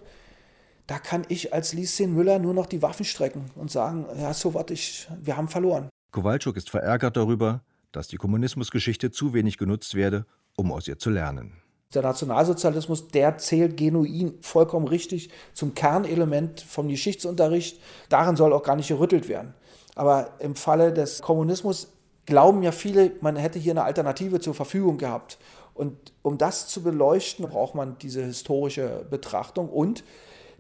da 0.87 0.99
kann 0.99 1.25
ich 1.29 1.53
als 1.53 1.73
Lieschen 1.73 2.15
Müller 2.15 2.39
nur 2.39 2.55
noch 2.55 2.67
die 2.67 2.83
Waffen 2.83 3.05
strecken 3.05 3.51
und 3.55 3.71
sagen, 3.71 4.07
ja, 4.21 4.35
so 4.35 4.55
was, 4.55 4.71
ich, 4.71 5.09
wir 5.21 5.37
haben 5.37 5.49
verloren. 5.49 5.89
Kowalczuk 6.11 6.57
ist 6.57 6.71
verärgert 6.71 7.17
darüber, 7.17 7.63
dass 7.93 8.09
die 8.09 8.17
Kommunismusgeschichte 8.17 9.11
zu 9.11 9.33
wenig 9.35 9.59
genutzt 9.59 9.95
werde, 9.95 10.27
um 10.57 10.73
aus 10.73 10.89
ihr 10.89 10.99
zu 10.99 11.11
lernen. 11.11 11.53
Der 11.95 12.03
Nationalsozialismus, 12.03 13.09
der 13.09 13.39
zählt 13.39 13.77
genuin 13.77 14.35
vollkommen 14.41 14.87
richtig 14.87 15.31
zum 15.53 15.75
Kernelement 15.75 16.61
vom 16.61 16.89
Geschichtsunterricht. 16.89 17.81
Daran 18.09 18.37
soll 18.37 18.53
auch 18.53 18.63
gar 18.63 18.77
nicht 18.77 18.89
gerüttelt 18.89 19.29
werden. 19.29 19.55
Aber 19.97 20.35
im 20.39 20.55
Falle 20.55 20.93
des 20.93 21.21
Kommunismus 21.21 21.89
glauben 22.27 22.63
ja 22.63 22.73
viele, 22.73 23.13
man 23.21 23.37
hätte 23.37 23.59
hier 23.59 23.73
eine 23.73 23.85
Alternative 23.85 24.41
zur 24.41 24.55
Verfügung 24.55 24.99
gehabt. 24.99 25.39
Und 25.75 25.97
um 26.23 26.39
das 26.39 26.69
zu 26.69 26.83
beleuchten, 26.83 27.49
braucht 27.49 27.75
man 27.75 27.97
diese 27.99 28.23
historische 28.23 29.07
Betrachtung 29.11 29.69
und 29.69 30.05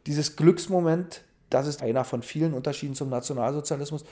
dieses 0.06 0.36
Glücksmoment, 0.36 1.22
das 1.50 1.66
ist 1.66 1.82
einer 1.82 2.04
von 2.04 2.22
vielen 2.22 2.54
Unterschieden 2.54 2.94
zum 2.94 3.10
Nationalsozialismus. 3.10 4.04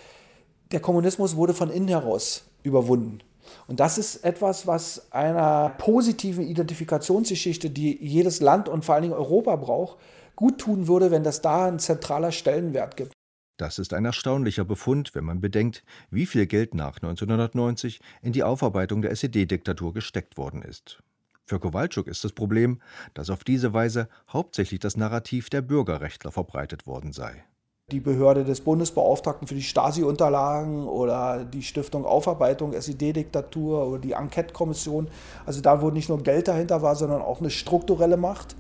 Der 0.70 0.80
Kommunismus 0.80 1.37
wurde 1.37 1.54
von 1.54 1.70
innen 1.70 1.88
heraus 1.88 2.44
überwunden. 2.62 3.20
Und 3.66 3.80
das 3.80 3.96
ist 3.96 4.24
etwas, 4.24 4.66
was 4.66 5.11
einer 5.11 5.70
positiven 5.78 6.46
Identifikationsgeschichte, 6.46 7.70
die 7.70 7.96
jedes 8.04 8.40
Land 8.40 8.68
und 8.68 8.84
vor 8.84 8.94
allen 8.94 9.02
Dingen 9.02 9.14
Europa 9.14 9.56
braucht, 9.56 9.96
gut 10.37 10.58
tun 10.58 10.87
würde, 10.87 11.11
wenn 11.11 11.24
das 11.24 11.40
da 11.40 11.66
ein 11.66 11.78
zentraler 11.78 12.32
Stellenwert 12.32 12.96
gibt. 12.96 13.12
Das 13.59 13.81
ist 13.81 13.92
ein 13.92 14.05
erstaunlicher 14.05 14.64
Befund, 14.64 15.16
wenn 15.16 15.25
man 15.25 15.40
bedenkt, 15.40 15.83
wie 16.11 16.27
viel 16.27 16.47
Geld 16.47 16.75
nach 16.75 16.97
1990 16.97 18.01
in 18.23 18.33
die 18.33 18.44
Aufarbeitung 18.44 19.03
der 19.03 19.11
SED-Diktatur 19.11 19.92
gesteckt 19.92 20.38
worden 20.38 20.62
ist. 20.62 21.03
Für 21.44 21.59
Kowalczuk 21.59 22.07
ist 22.07 22.23
das 22.23 22.33
Problem, 22.33 22.81
dass 23.14 23.31
auf 23.31 23.42
diese 23.42 23.73
Weise 23.73 24.09
hauptsächlich 24.33 24.79
das 24.79 24.97
Narrativ 24.97 25.51
der 25.51 25.62
Bürgerrechtler 25.62 26.31
verbreitet 26.31 26.87
worden 26.87 27.12
sei 27.12 27.44
die 27.90 28.01
Behörde 28.01 28.44
des 28.44 28.61
Bundesbeauftragten 28.61 29.49
für 29.49 29.55
die 29.55 29.62
Stasi-Unterlagen 29.62 30.87
oder 30.87 31.42
die 31.42 31.62
Stiftung 31.62 32.05
Aufarbeitung 32.05 32.75
SED-Diktatur 32.75 33.87
oder 33.87 33.99
die 33.99 34.12
Enquete-Kommission. 34.12 35.09
Also 35.47 35.62
da, 35.62 35.81
wo 35.81 35.88
nicht 35.88 36.11
nur 36.11 36.23
Geld 36.23 36.49
dahinter 36.49 36.83
war, 36.83 36.97
sondern 36.97 37.23
auch 37.23 37.40
eine 37.40 37.49
strukturelle 37.49 38.18
Macht. 38.18 38.57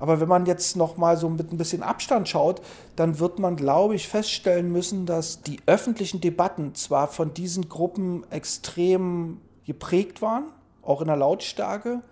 Aber 0.00 0.20
wenn 0.20 0.28
man 0.28 0.46
jetzt 0.46 0.76
noch 0.76 0.96
mal 0.96 1.16
so 1.16 1.28
mit 1.28 1.52
ein 1.52 1.58
bisschen 1.58 1.82
Abstand 1.82 2.28
schaut, 2.28 2.62
dann 2.96 3.18
wird 3.18 3.38
man, 3.38 3.56
glaube 3.56 3.94
ich, 3.94 4.08
feststellen 4.08 4.70
müssen, 4.70 5.06
dass 5.06 5.42
die 5.42 5.60
öffentlichen 5.66 6.20
Debatten 6.20 6.74
zwar 6.74 7.08
von 7.08 7.34
diesen 7.34 7.68
Gruppen 7.68 8.24
extrem 8.30 9.40
geprägt 9.64 10.22
waren, 10.22 10.44
auch 10.82 11.00
in 11.00 11.08
der 11.08 11.16
Lautstärke, 11.16 12.02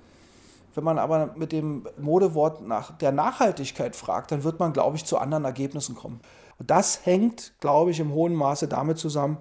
wenn 0.77 0.85
man 0.85 0.99
aber 0.99 1.35
mit 1.37 1.53
dem 1.53 1.88
Modewort 1.99 2.61
nach 2.61 2.96
der 2.99 3.11
Nachhaltigkeit 3.11 3.96
fragt, 3.96 4.31
dann 4.31 4.44
wird 4.44 4.61
man, 4.61 4.75
glaube 4.75 4.96
ich, 4.96 5.07
zu 5.07 5.16
anderen 5.16 5.46
Ergebnissen 5.46 5.96
kommen. 5.96 6.20
Und 6.59 6.70
das 6.70 7.07
hängt, 7.07 7.55
glaube 7.61 7.92
ich, 7.92 8.01
im 8.01 8.12
hohen 8.12 8.35
Maße 8.35 8.68
damit 8.68 8.99
zusammen, 8.99 9.38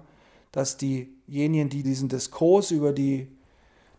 dass 0.50 0.78
diejenigen, 0.78 1.68
die 1.68 1.82
diesen 1.82 2.08
Diskurs 2.08 2.70
über 2.70 2.92
die 2.92 3.35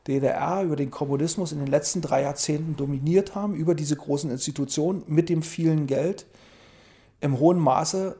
DDR, 0.07 0.63
über 0.63 0.75
den 0.75 0.91
Kommunismus 0.91 1.51
in 1.51 1.59
den 1.59 1.67
letzten 1.67 2.01
drei 2.01 2.21
Jahrzehnten 2.21 2.75
dominiert 2.75 3.35
haben, 3.35 3.55
über 3.55 3.75
diese 3.75 3.95
großen 3.95 4.31
Institutionen 4.31 5.03
mit 5.07 5.29
dem 5.29 5.41
vielen 5.41 5.87
Geld, 5.87 6.25
im 7.19 7.39
hohen 7.39 7.59
Maße, 7.59 8.15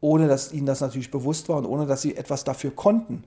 ohne 0.00 0.28
dass 0.28 0.52
ihnen 0.52 0.66
das 0.66 0.80
natürlich 0.80 1.10
bewusst 1.10 1.48
war 1.48 1.58
und 1.58 1.66
ohne 1.66 1.86
dass 1.86 2.02
sie 2.02 2.16
etwas 2.16 2.44
dafür 2.44 2.70
konnten, 2.70 3.24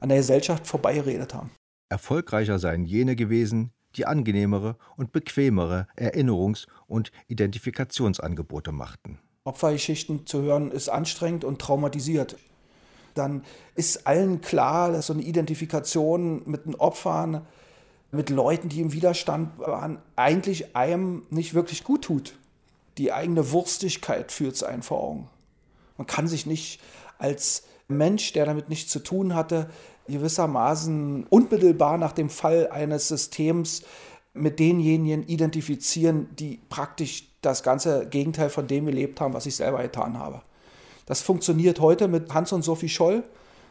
an 0.00 0.08
der 0.08 0.18
Gesellschaft 0.18 0.66
vorbeigeredet 0.66 1.34
haben. 1.34 1.50
Erfolgreicher 1.88 2.58
seien 2.58 2.84
jene 2.84 3.16
gewesen, 3.16 3.72
die 3.96 4.06
angenehmere 4.06 4.76
und 4.96 5.12
bequemere 5.12 5.86
Erinnerungs- 5.96 6.66
und 6.86 7.12
Identifikationsangebote 7.28 8.72
machten. 8.72 9.18
Opfergeschichten 9.44 10.26
zu 10.26 10.42
hören 10.42 10.70
ist 10.70 10.88
anstrengend 10.88 11.44
und 11.44 11.60
traumatisiert. 11.60 12.36
Dann 13.14 13.44
ist 13.74 14.06
allen 14.06 14.40
klar, 14.40 14.92
dass 14.92 15.06
so 15.06 15.12
eine 15.12 15.22
Identifikation 15.22 16.42
mit 16.46 16.66
den 16.66 16.74
Opfern, 16.74 17.46
mit 18.10 18.30
Leuten, 18.30 18.68
die 18.68 18.80
im 18.80 18.92
Widerstand 18.92 19.58
waren, 19.58 19.98
eigentlich 20.16 20.76
einem 20.76 21.22
nicht 21.30 21.54
wirklich 21.54 21.84
gut 21.84 22.02
tut. 22.02 22.34
Die 22.98 23.12
eigene 23.12 23.52
Wurstigkeit 23.52 24.32
führt 24.32 24.54
es 24.54 24.62
einen 24.62 24.82
vor 24.82 25.02
Augen. 25.02 25.28
Man 25.96 26.06
kann 26.06 26.28
sich 26.28 26.46
nicht 26.46 26.80
als 27.18 27.64
Mensch, 27.88 28.32
der 28.32 28.44
damit 28.44 28.68
nichts 28.68 28.90
zu 28.90 28.98
tun 28.98 29.34
hatte, 29.34 29.70
gewissermaßen 30.08 31.26
unmittelbar 31.28 31.96
nach 31.96 32.12
dem 32.12 32.28
Fall 32.28 32.68
eines 32.70 33.08
Systems 33.08 33.82
mit 34.34 34.58
denjenigen 34.58 35.22
identifizieren, 35.26 36.28
die 36.36 36.60
praktisch 36.68 37.28
das 37.42 37.62
ganze 37.62 38.06
Gegenteil 38.06 38.50
von 38.50 38.66
dem 38.66 38.86
gelebt 38.86 39.20
haben, 39.20 39.34
was 39.34 39.46
ich 39.46 39.56
selber 39.56 39.82
getan 39.82 40.18
habe. 40.18 40.42
Das 41.06 41.22
funktioniert 41.22 41.80
heute 41.80 42.08
mit 42.08 42.32
Hans 42.32 42.52
und 42.52 42.62
Sophie 42.62 42.88
Scholl. 42.88 43.24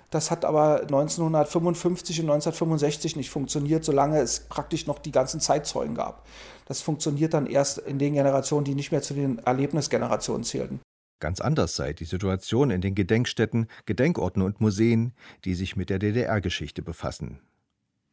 Das 0.09 0.29
hat 0.29 0.43
aber 0.43 0.81
1955 0.81 2.19
und 2.19 2.25
1965 2.25 3.15
nicht 3.15 3.29
funktioniert, 3.29 3.85
solange 3.85 4.19
es 4.19 4.41
praktisch 4.41 4.85
noch 4.85 4.99
die 4.99 5.11
ganzen 5.11 5.39
Zeitzeugen 5.39 5.95
gab. 5.95 6.27
Das 6.65 6.81
funktioniert 6.81 7.33
dann 7.33 7.47
erst 7.47 7.77
in 7.77 7.97
den 7.97 8.13
Generationen, 8.13 8.65
die 8.65 8.75
nicht 8.75 8.91
mehr 8.91 9.01
zu 9.01 9.13
den 9.13 9.39
Erlebnisgenerationen 9.39 10.43
zählten. 10.43 10.81
Ganz 11.21 11.39
anders 11.39 11.75
sei 11.75 11.93
die 11.93 12.05
Situation 12.05 12.71
in 12.71 12.81
den 12.81 12.95
Gedenkstätten, 12.95 13.67
Gedenkorten 13.85 14.41
und 14.41 14.59
Museen, 14.59 15.13
die 15.45 15.53
sich 15.53 15.75
mit 15.75 15.89
der 15.89 15.99
DDR-Geschichte 15.99 16.81
befassen. 16.81 17.39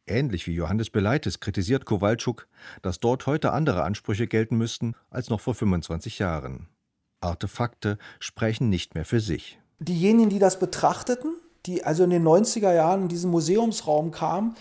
Ähnlich 0.05 0.47
wie 0.47 0.53
Johannes 0.53 0.89
Beleites 0.89 1.39
kritisiert 1.39 1.85
Kowalczuk, 1.85 2.47
dass 2.81 2.99
dort 2.99 3.25
heute 3.25 3.51
andere 3.51 3.83
Ansprüche 3.83 4.27
gelten 4.27 4.57
müssten 4.57 4.95
als 5.09 5.29
noch 5.29 5.41
vor 5.41 5.53
25 5.53 6.19
Jahren. 6.19 6.67
Artefakte 7.21 7.97
sprechen 8.19 8.69
nicht 8.69 8.95
mehr 8.95 9.05
für 9.05 9.19
sich. 9.19 9.59
Diejenigen, 9.79 10.29
die 10.29 10.39
das 10.39 10.59
betrachteten, 10.59 11.35
die 11.65 11.83
also 11.83 12.03
in 12.03 12.09
den 12.09 12.27
90er 12.27 12.73
Jahren 12.73 13.03
in 13.03 13.07
diesen 13.07 13.31
Museumsraum 13.31 14.11
kamen, 14.11 14.55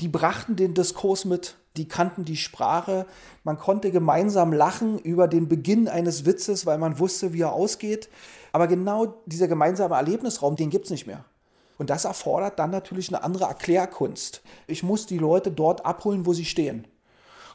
die 0.00 0.08
brachten 0.08 0.56
den 0.56 0.74
Diskurs 0.74 1.24
mit, 1.24 1.56
die 1.76 1.88
kannten 1.88 2.24
die 2.24 2.36
Sprache, 2.36 3.06
man 3.44 3.58
konnte 3.58 3.90
gemeinsam 3.90 4.52
lachen 4.52 4.98
über 4.98 5.28
den 5.28 5.48
Beginn 5.48 5.88
eines 5.88 6.24
Witzes, 6.24 6.66
weil 6.66 6.78
man 6.78 6.98
wusste, 6.98 7.32
wie 7.32 7.42
er 7.42 7.52
ausgeht. 7.52 8.08
Aber 8.52 8.66
genau 8.66 9.22
dieser 9.26 9.48
gemeinsame 9.48 9.94
Erlebnisraum, 9.94 10.56
den 10.56 10.70
gibt 10.70 10.86
es 10.86 10.90
nicht 10.90 11.06
mehr. 11.06 11.24
Und 11.78 11.90
das 11.90 12.04
erfordert 12.04 12.58
dann 12.58 12.70
natürlich 12.70 13.08
eine 13.08 13.22
andere 13.22 13.44
Erklärkunst. 13.44 14.42
Ich 14.66 14.82
muss 14.82 15.06
die 15.06 15.18
Leute 15.18 15.52
dort 15.52 15.86
abholen, 15.86 16.26
wo 16.26 16.32
sie 16.32 16.44
stehen. 16.44 16.86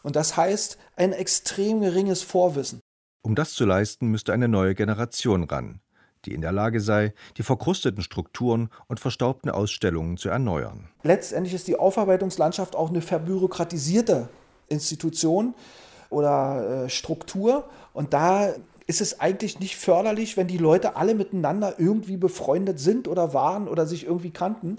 Und 0.01 0.15
das 0.15 0.37
heißt 0.37 0.77
ein 0.95 1.13
extrem 1.13 1.81
geringes 1.81 2.23
Vorwissen. 2.23 2.79
Um 3.25 3.35
das 3.35 3.53
zu 3.53 3.63
leisten, 3.63 4.09
müsste 4.09 4.33
eine 4.33 4.49
neue 4.49 4.75
Generation 4.75 5.45
ran, 5.45 5.79
die 6.25 6.33
in 6.33 6.41
der 6.41 6.51
Lage 6.51 6.81
sei, 6.81 7.13
die 7.37 7.43
verkrusteten 7.43 8.03
Strukturen 8.03 8.69
und 8.87 8.99
verstaubten 8.99 9.49
Ausstellungen 9.49 10.17
zu 10.17 10.27
erneuern. 10.27 10.89
Letztendlich 11.03 11.53
ist 11.53 11.69
die 11.69 11.79
Aufarbeitungslandschaft 11.79 12.75
auch 12.75 12.89
eine 12.89 13.01
verbürokratisierte 13.01 14.27
Institution 14.67 15.55
oder 16.09 16.83
äh, 16.83 16.89
Struktur. 16.89 17.63
Und 17.93 18.13
da 18.13 18.53
ist 18.87 19.01
es 19.01 19.19
eigentlich 19.19 19.59
nicht 19.59 19.75
förderlich, 19.75 20.37
wenn 20.37 20.47
die 20.47 20.57
Leute 20.57 20.95
alle 20.95 21.15
miteinander 21.15 21.75
irgendwie 21.77 22.17
befreundet 22.17 22.79
sind 22.79 23.07
oder 23.07 23.33
waren 23.33 23.67
oder 23.67 23.85
sich 23.85 24.05
irgendwie 24.05 24.31
kannten 24.31 24.77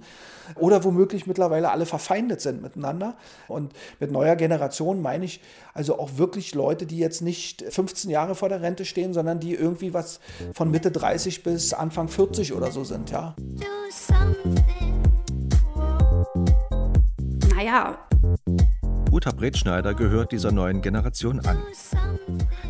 oder 0.57 0.85
womöglich 0.85 1.27
mittlerweile 1.27 1.71
alle 1.71 1.87
verfeindet 1.87 2.41
sind 2.41 2.63
miteinander. 2.63 3.17
Und 3.49 3.73
mit 4.01 4.11
neuer 4.11 4.37
Generation 4.37 5.01
meine 5.01 5.25
ich 5.25 5.41
also 5.73 5.99
auch 5.99 6.19
wirklich 6.19 6.55
Leute, 6.55 6.87
die 6.87 6.99
jetzt 6.99 7.23
nicht 7.23 7.65
15 7.69 8.11
Jahre 8.11 8.35
vor 8.35 8.49
der 8.49 8.61
Rente 8.61 8.85
stehen, 8.85 9.15
sondern 9.15 9.41
die 9.41 9.55
irgendwie 9.55 9.95
was 9.95 10.21
von 10.53 10.71
Mitte 10.71 10.91
30 10.91 11.43
bis 11.43 11.73
Anfang 11.73 12.09
40 12.09 12.53
oder 12.53 12.71
so 12.71 12.85
sind, 12.85 13.11
ja. 13.11 13.35
Naja, 17.55 17.99
Uta 19.15 19.31
Bretschneider 19.31 19.95
gehört 19.95 20.33
dieser 20.33 20.51
neuen 20.51 20.83
Generation 20.83 21.39
an. 21.47 21.63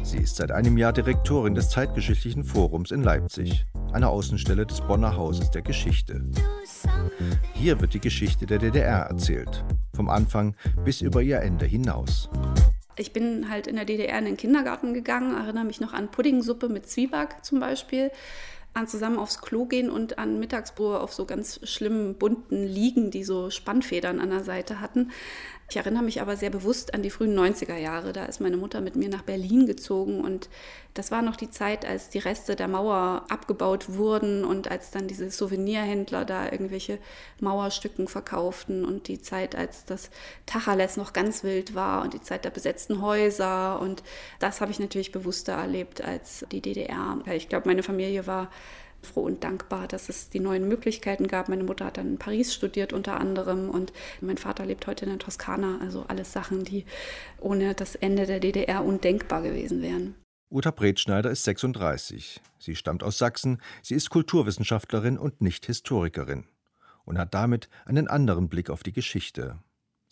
Sie 0.02 0.18
ist 0.18 0.36
seit 0.36 0.52
einem 0.52 0.76
Jahr 0.76 0.92
Direktorin 0.92 1.54
des 1.54 1.70
Zeitgeschichtlichen 1.70 2.44
Forums 2.44 2.90
in 2.90 3.02
Leipzig, 3.02 3.64
einer 3.94 4.10
Außenstelle 4.10 4.66
des 4.66 4.82
Bonner 4.82 5.16
Hauses 5.16 5.50
der 5.52 5.62
Geschichte. 5.62 6.22
Hier 7.54 7.80
wird 7.80 7.94
die 7.94 8.00
Geschichte 8.00 8.44
der 8.44 8.58
DDR 8.58 9.06
erzählt, 9.06 9.64
vom 9.96 10.10
Anfang 10.10 10.54
bis 10.84 11.00
über 11.00 11.22
ihr 11.22 11.40
Ende 11.40 11.64
hinaus. 11.64 12.28
Ich 12.96 13.14
bin 13.14 13.48
halt 13.48 13.66
in 13.66 13.76
der 13.76 13.86
DDR 13.86 14.18
in 14.18 14.26
den 14.26 14.36
Kindergarten 14.36 14.92
gegangen, 14.92 15.34
erinnere 15.34 15.64
mich 15.64 15.80
noch 15.80 15.94
an 15.94 16.10
Puddingsuppe 16.10 16.68
mit 16.68 16.86
Zwieback 16.86 17.42
zum 17.42 17.58
Beispiel 17.58 18.10
an 18.74 18.88
zusammen 18.88 19.18
aufs 19.18 19.40
Klo 19.40 19.66
gehen 19.66 19.88
und 19.88 20.18
an 20.18 20.40
Mittagsruhe 20.40 21.00
auf 21.00 21.14
so 21.14 21.24
ganz 21.24 21.60
schlimmen 21.62 22.16
bunten 22.16 22.64
Liegen, 22.64 23.10
die 23.10 23.24
so 23.24 23.50
Spannfedern 23.50 24.20
an 24.20 24.30
der 24.30 24.42
Seite 24.42 24.80
hatten. 24.80 25.12
Ich 25.70 25.76
erinnere 25.76 26.02
mich 26.02 26.20
aber 26.20 26.36
sehr 26.36 26.50
bewusst 26.50 26.92
an 26.92 27.02
die 27.02 27.10
frühen 27.10 27.36
90er 27.38 27.76
Jahre. 27.76 28.12
Da 28.12 28.26
ist 28.26 28.40
meine 28.40 28.58
Mutter 28.58 28.80
mit 28.80 28.96
mir 28.96 29.08
nach 29.08 29.22
Berlin 29.22 29.66
gezogen 29.66 30.20
und 30.20 30.48
das 30.92 31.10
war 31.10 31.22
noch 31.22 31.36
die 31.36 31.50
Zeit, 31.50 31.84
als 31.84 32.10
die 32.10 32.18
Reste 32.18 32.54
der 32.54 32.68
Mauer 32.68 33.24
abgebaut 33.28 33.96
wurden 33.96 34.44
und 34.44 34.70
als 34.70 34.90
dann 34.90 35.08
diese 35.08 35.30
Souvenirhändler 35.30 36.24
da 36.24 36.52
irgendwelche 36.52 36.98
Mauerstücken 37.40 38.06
verkauften 38.08 38.84
und 38.84 39.08
die 39.08 39.20
Zeit, 39.20 39.56
als 39.56 39.84
das 39.86 40.10
Tacheles 40.46 40.96
noch 40.96 41.12
ganz 41.12 41.42
wild 41.42 41.74
war 41.74 42.02
und 42.02 42.14
die 42.14 42.22
Zeit 42.22 42.44
der 42.44 42.50
besetzten 42.50 43.00
Häuser 43.00 43.80
und 43.80 44.02
das 44.38 44.60
habe 44.60 44.70
ich 44.70 44.78
natürlich 44.78 45.12
bewusster 45.12 45.54
erlebt 45.54 46.02
als 46.02 46.44
die 46.52 46.60
DDR. 46.60 47.18
Ich 47.32 47.48
glaube, 47.48 47.68
meine 47.68 47.82
Familie 47.82 48.26
war 48.26 48.50
froh 49.04 49.22
und 49.22 49.44
dankbar, 49.44 49.86
dass 49.88 50.08
es 50.08 50.30
die 50.30 50.40
neuen 50.40 50.68
Möglichkeiten 50.68 51.28
gab. 51.28 51.48
Meine 51.48 51.64
Mutter 51.64 51.86
hat 51.86 51.98
dann 51.98 52.08
in 52.08 52.18
Paris 52.18 52.52
studiert 52.54 52.92
unter 52.92 53.20
anderem 53.20 53.70
und 53.70 53.92
mein 54.20 54.38
Vater 54.38 54.66
lebt 54.66 54.86
heute 54.86 55.04
in 55.04 55.10
der 55.10 55.18
Toskana. 55.18 55.78
Also 55.80 56.04
alles 56.08 56.32
Sachen, 56.32 56.64
die 56.64 56.84
ohne 57.40 57.74
das 57.74 57.94
Ende 57.94 58.26
der 58.26 58.40
DDR 58.40 58.84
undenkbar 58.84 59.42
gewesen 59.42 59.82
wären. 59.82 60.14
Uta 60.50 60.70
Bretschneider 60.70 61.30
ist 61.30 61.44
36. 61.44 62.40
Sie 62.58 62.76
stammt 62.76 63.02
aus 63.02 63.18
Sachsen, 63.18 63.60
sie 63.82 63.94
ist 63.94 64.10
Kulturwissenschaftlerin 64.10 65.18
und 65.18 65.40
nicht 65.40 65.66
Historikerin 65.66 66.44
und 67.04 67.18
hat 67.18 67.34
damit 67.34 67.68
einen 67.84 68.08
anderen 68.08 68.48
Blick 68.48 68.70
auf 68.70 68.82
die 68.82 68.92
Geschichte. 68.92 69.58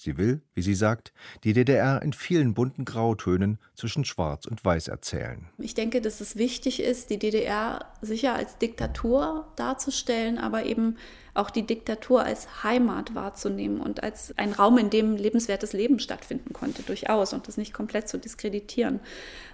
Sie 0.02 0.18
will, 0.18 0.40
wie 0.54 0.62
sie 0.62 0.74
sagt, 0.74 1.12
die 1.44 1.52
DDR 1.52 2.02
in 2.02 2.12
vielen 2.12 2.54
bunten 2.54 2.84
Grautönen 2.84 3.58
zwischen 3.76 4.04
Schwarz 4.04 4.46
und 4.46 4.64
Weiß 4.64 4.88
erzählen. 4.88 5.48
Ich 5.58 5.74
denke, 5.74 6.00
dass 6.00 6.20
es 6.20 6.34
wichtig 6.34 6.82
ist, 6.82 7.10
die 7.10 7.20
DDR 7.20 7.86
sicher 8.00 8.34
als 8.34 8.58
Diktatur 8.58 9.46
darzustellen, 9.54 10.38
aber 10.38 10.64
eben 10.64 10.96
auch 11.34 11.50
die 11.50 11.64
Diktatur 11.64 12.24
als 12.24 12.64
Heimat 12.64 13.14
wahrzunehmen 13.14 13.80
und 13.80 14.02
als 14.02 14.36
ein 14.36 14.50
Raum, 14.52 14.76
in 14.76 14.90
dem 14.90 15.14
lebenswertes 15.14 15.72
Leben 15.72 16.00
stattfinden 16.00 16.52
konnte, 16.52 16.82
durchaus, 16.82 17.32
und 17.32 17.46
das 17.46 17.56
nicht 17.56 17.72
komplett 17.72 18.08
zu 18.08 18.18
diskreditieren. 18.18 18.98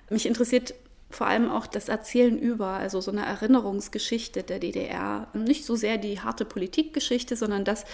Mich 0.08 0.24
interessiert 0.24 0.72
vor 1.10 1.26
allem 1.26 1.50
auch 1.50 1.66
das 1.66 1.88
Erzählen 1.88 2.38
über, 2.38 2.68
also 2.68 3.00
so 3.00 3.10
eine 3.10 3.24
Erinnerungsgeschichte 3.24 4.42
der 4.42 4.58
DDR. 4.58 5.28
Nicht 5.34 5.64
so 5.64 5.74
sehr 5.74 5.96
die 5.98 6.20
harte 6.20 6.44
Politikgeschichte, 6.44 7.34
sondern 7.34 7.64
das, 7.64 7.84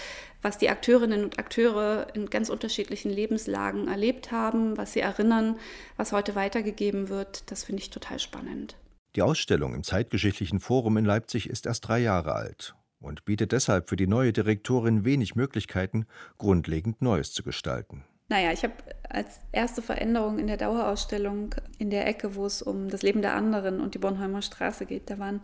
was 0.42 0.58
die 0.58 0.68
Akteurinnen 0.68 1.24
und 1.24 1.38
Akteure 1.38 2.08
in 2.14 2.28
ganz 2.28 2.50
unterschiedlichen 2.50 3.10
Lebenslagen 3.10 3.88
erlebt 3.88 4.32
haben, 4.32 4.76
was 4.76 4.94
sie 4.94 5.00
erinnern, 5.00 5.56
was 5.96 6.12
heute 6.12 6.34
weitergegeben 6.34 7.08
wird. 7.08 7.50
Das 7.50 7.64
finde 7.64 7.82
ich 7.82 7.90
total 7.90 8.18
spannend. 8.18 8.76
Die 9.14 9.22
Ausstellung 9.22 9.74
im 9.74 9.84
Zeitgeschichtlichen 9.84 10.58
Forum 10.58 10.96
in 10.96 11.04
Leipzig 11.04 11.48
ist 11.48 11.66
erst 11.66 11.86
drei 11.86 12.00
Jahre 12.00 12.34
alt 12.34 12.74
und 12.98 13.24
bietet 13.24 13.52
deshalb 13.52 13.88
für 13.88 13.96
die 13.96 14.08
neue 14.08 14.32
Direktorin 14.32 15.04
wenig 15.04 15.36
Möglichkeiten, 15.36 16.06
grundlegend 16.38 17.00
Neues 17.00 17.32
zu 17.32 17.44
gestalten. 17.44 18.04
Naja, 18.28 18.52
ich 18.52 18.62
habe 18.62 18.74
als 19.08 19.40
erste 19.52 19.82
Veränderung 19.82 20.38
in 20.38 20.46
der 20.46 20.56
Dauerausstellung 20.56 21.54
in 21.78 21.90
der 21.90 22.06
Ecke, 22.06 22.36
wo 22.36 22.46
es 22.46 22.62
um 22.62 22.88
das 22.88 23.02
Leben 23.02 23.20
der 23.20 23.34
anderen 23.34 23.80
und 23.80 23.94
die 23.94 23.98
Bornholmer 23.98 24.40
Straße 24.40 24.86
geht, 24.86 25.10
da 25.10 25.18
waren 25.18 25.42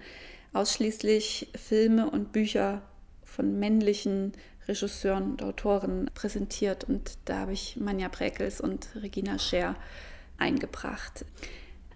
ausschließlich 0.55 1.53
Filme 1.55 2.11
und 2.11 2.33
Bücher 2.33 2.83
von 3.23 3.59
männlichen 3.59 4.33
Regisseuren 4.67 5.33
und 5.33 5.43
Autoren 5.43 6.11
präsentiert. 6.15 6.85
Und 6.85 7.19
da 7.27 7.41
habe 7.41 7.53
ich 7.53 7.77
Manja 7.77 8.09
Präkels 8.09 8.61
und 8.61 8.89
Regina 8.97 9.39
Scher 9.39 9.77
eingebracht. 10.39 11.27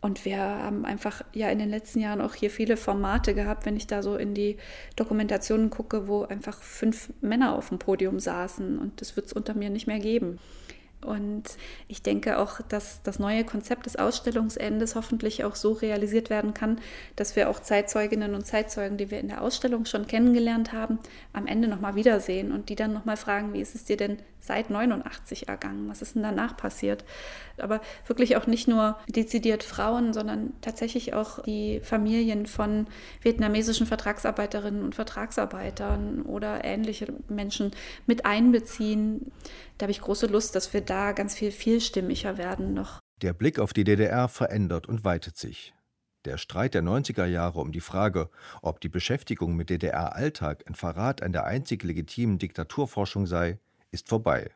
Und 0.03 0.27
wir 0.27 0.37
haben 0.37 0.85
einfach 0.85 1.23
ja 1.33 1.49
in 1.49 1.59
den 1.59 1.70
letzten 1.70 2.01
Jahren 2.01 2.20
auch 2.20 2.35
hier 2.35 2.51
viele 2.51 2.77
Formate 2.77 3.35
gehabt, 3.35 3.64
wenn 3.64 3.77
ich 3.77 3.87
da 3.87 4.03
so 4.03 4.16
in 4.16 4.35
die 4.35 4.59
Dokumentationen 4.97 5.70
gucke, 5.70 6.09
wo 6.09 6.25
einfach 6.25 6.61
fünf 6.61 7.11
Männer 7.23 7.57
auf 7.57 7.70
dem 7.70 7.79
Podium 7.79 8.20
saßen. 8.20 8.79
Und 8.79 9.01
das 9.01 9.16
wird 9.16 9.27
es 9.27 9.33
unter 9.33 9.55
mir 9.55 9.70
nicht 9.70 9.87
mehr 9.87 10.01
geben. 10.01 10.38
Und 11.05 11.45
ich 11.88 12.03
denke 12.03 12.38
auch, 12.38 12.61
dass 12.69 13.03
das 13.03 13.19
neue 13.19 13.45
Konzept 13.45 13.87
des 13.87 13.97
Ausstellungsendes 13.97 14.95
hoffentlich 14.95 15.45
auch 15.45 15.55
so 15.55 15.73
realisiert 15.73 16.31
werden 16.31 16.55
kann, 16.55 16.81
dass 17.17 17.37
wir 17.37 17.49
auch 17.51 17.61
Zeitzeuginnen 17.61 18.35
und 18.35 18.47
Zeitzeugen, 18.47 18.97
die 18.97 19.11
wir 19.11 19.21
in 19.21 19.29
der 19.29 19.43
Ausstellung 19.43 19.85
schon 19.85 20.07
kennengelernt 20.07 20.73
haben, 20.73 20.99
am 21.33 21.47
Ende 21.47 21.69
nochmal 21.69 21.95
wiedersehen 21.95 22.53
und 22.53 22.69
die 22.69 22.77
dann 22.77 22.93
nochmal 22.93 23.17
fragen, 23.17 23.53
wie 23.53 23.61
ist 23.61 23.75
es 23.75 23.85
dir 23.85 23.97
denn 23.97 24.19
seit 24.45 24.69
89 24.69 25.49
ergangen? 25.49 25.88
Was 25.88 26.03
ist 26.03 26.17
denn 26.17 26.23
danach 26.23 26.57
passiert? 26.57 27.05
Aber 27.57 27.81
wirklich 28.07 28.37
auch 28.37 28.47
nicht 28.47 28.69
nur 28.69 28.99
dezidiert 29.09 29.62
Frauen, 29.62 30.12
sondern 30.12 30.53
tatsächlich 30.61 31.14
auch 31.14 31.43
die 31.45 31.81
Familien 31.81 32.47
von 32.47 32.87
vietnamesischen 33.23 33.87
Vertragsarbeiterinnen 33.87 34.83
und 34.83 34.95
Vertragsarbeitern 34.95 36.23
oder 36.23 36.62
ähnliche 36.62 37.12
Menschen 37.29 37.71
mit 38.07 38.27
einbeziehen. 38.27 39.33
Da 39.79 39.85
habe 39.85 39.93
ich 39.93 40.01
große 40.01 40.27
Lust, 40.27 40.55
dass 40.55 40.73
wir 40.73 40.83
da 40.83 40.94
ganz 41.13 41.35
viel 41.35 41.53
vielstimmiger 41.53 42.39
werden 42.39 42.75
noch. 42.75 43.01
Der 43.23 43.33
Blick 43.33 43.59
auf 43.59 43.73
die 43.73 43.85
DDR 43.85 44.29
verändert 44.29 44.87
und 44.87 45.05
weitet 45.05 45.37
sich. 45.37 45.75
Der 46.25 46.39
Streit 46.39 46.75
der 46.75 46.83
90er 46.83 47.27
Jahre 47.27 47.61
um 47.61 47.71
die 47.71 47.81
Frage, 47.81 48.31
ob 48.63 48.81
die 48.81 48.89
Beschäftigung 48.89 49.57
mit 49.57 49.69
DDR-Alltag 49.69 50.65
ein 50.67 50.75
Verrat 50.75 51.23
an 51.23 51.33
der 51.33 51.45
einzig 51.45 51.83
legitimen 51.83 52.39
Diktaturforschung 52.39 53.27
sei, 53.27 53.59
ist 53.91 54.09
vorbei. 54.09 54.51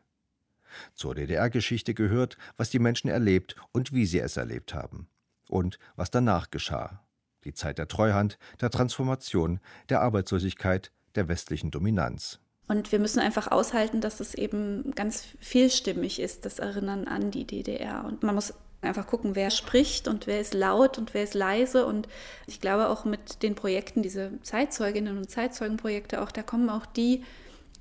Zur 0.93 1.15
DDR-Geschichte 1.15 1.93
gehört, 1.93 2.37
was 2.57 2.69
die 2.69 2.79
Menschen 2.79 3.09
erlebt 3.09 3.55
und 3.71 3.93
wie 3.93 4.05
sie 4.05 4.19
es 4.19 4.37
erlebt 4.37 4.73
haben. 4.73 5.07
Und 5.47 5.79
was 5.95 6.11
danach 6.11 6.49
geschah. 6.51 7.03
Die 7.43 7.53
Zeit 7.53 7.77
der 7.77 7.87
Treuhand, 7.87 8.37
der 8.61 8.69
Transformation, 8.69 9.59
der 9.89 10.01
Arbeitslosigkeit, 10.01 10.91
der 11.15 11.27
westlichen 11.27 11.71
Dominanz. 11.71 12.39
Und 12.69 12.91
wir 12.91 12.99
müssen 12.99 13.19
einfach 13.19 13.51
aushalten, 13.51 13.99
dass 13.99 14.19
es 14.19 14.35
eben 14.35 14.91
ganz 14.93 15.25
vielstimmig 15.39 16.21
ist, 16.21 16.45
das 16.45 16.59
Erinnern 16.59 17.07
an 17.07 17.31
die 17.31 17.43
DDR. 17.43 18.05
Und 18.05 18.21
man 18.21 18.35
muss 18.35 18.53
einfach 18.81 19.07
gucken, 19.07 19.35
wer 19.35 19.49
spricht 19.49 20.07
und 20.07 20.27
wer 20.27 20.39
ist 20.39 20.53
laut 20.53 20.99
und 20.99 21.15
wer 21.15 21.23
ist 21.23 21.33
leise. 21.33 21.87
Und 21.87 22.07
ich 22.45 22.61
glaube 22.61 22.89
auch 22.89 23.05
mit 23.05 23.41
den 23.41 23.55
Projekten, 23.55 24.03
diese 24.03 24.31
Zeitzeuginnen 24.43 25.17
und 25.17 25.31
Zeitzeugenprojekte, 25.31 26.21
auch 26.21 26.31
da 26.31 26.43
kommen 26.43 26.69
auch 26.69 26.85
die 26.85 27.23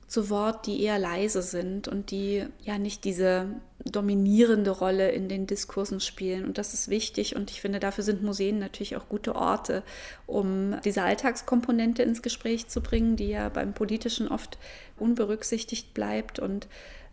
zu 0.06 0.30
Wort, 0.30 0.66
die 0.66 0.82
eher 0.82 0.98
leise 0.98 1.42
sind 1.42 1.86
und 1.86 2.10
die 2.10 2.46
ja 2.62 2.78
nicht 2.78 3.04
diese 3.04 3.46
dominierende 3.90 4.70
Rolle 4.70 5.10
in 5.10 5.28
den 5.28 5.46
Diskursen 5.46 6.00
spielen. 6.00 6.44
Und 6.44 6.58
das 6.58 6.74
ist 6.74 6.88
wichtig 6.88 7.36
und 7.36 7.50
ich 7.50 7.60
finde, 7.60 7.80
dafür 7.80 8.04
sind 8.04 8.22
Museen 8.22 8.58
natürlich 8.58 8.96
auch 8.96 9.08
gute 9.08 9.34
Orte, 9.34 9.82
um 10.26 10.76
diese 10.84 11.02
Alltagskomponente 11.02 12.02
ins 12.02 12.22
Gespräch 12.22 12.68
zu 12.68 12.80
bringen, 12.80 13.16
die 13.16 13.28
ja 13.28 13.48
beim 13.48 13.74
Politischen 13.74 14.28
oft 14.28 14.58
unberücksichtigt 14.98 15.94
bleibt 15.94 16.38
und 16.38 16.68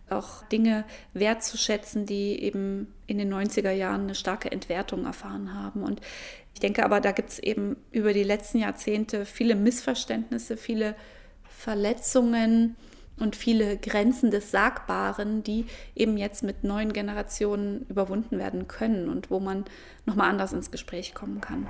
auch 0.09 0.43
Dinge 0.43 0.85
wertzuschätzen, 1.13 2.05
die 2.05 2.41
eben 2.41 2.93
in 3.07 3.17
den 3.17 3.33
90er 3.33 3.71
Jahren 3.71 4.01
eine 4.01 4.15
starke 4.15 4.51
Entwertung 4.51 5.05
erfahren 5.05 5.53
haben. 5.53 5.83
Und 5.83 5.99
ich 6.53 6.59
denke 6.59 6.85
aber, 6.85 7.01
da 7.01 7.11
gibt 7.11 7.29
es 7.29 7.39
eben 7.39 7.77
über 7.91 8.13
die 8.13 8.23
letzten 8.23 8.59
Jahrzehnte 8.59 9.25
viele 9.25 9.55
Missverständnisse, 9.55 10.57
viele 10.57 10.95
Verletzungen 11.43 12.75
und 13.19 13.35
viele 13.35 13.77
Grenzen 13.77 14.31
des 14.31 14.51
Sagbaren, 14.51 15.43
die 15.43 15.65
eben 15.95 16.17
jetzt 16.17 16.43
mit 16.43 16.63
neuen 16.63 16.93
Generationen 16.93 17.85
überwunden 17.87 18.37
werden 18.37 18.67
können 18.67 19.09
und 19.09 19.29
wo 19.31 19.39
man 19.39 19.65
nochmal 20.05 20.29
anders 20.29 20.53
ins 20.53 20.71
Gespräch 20.71 21.13
kommen 21.13 21.41
kann. 21.41 21.67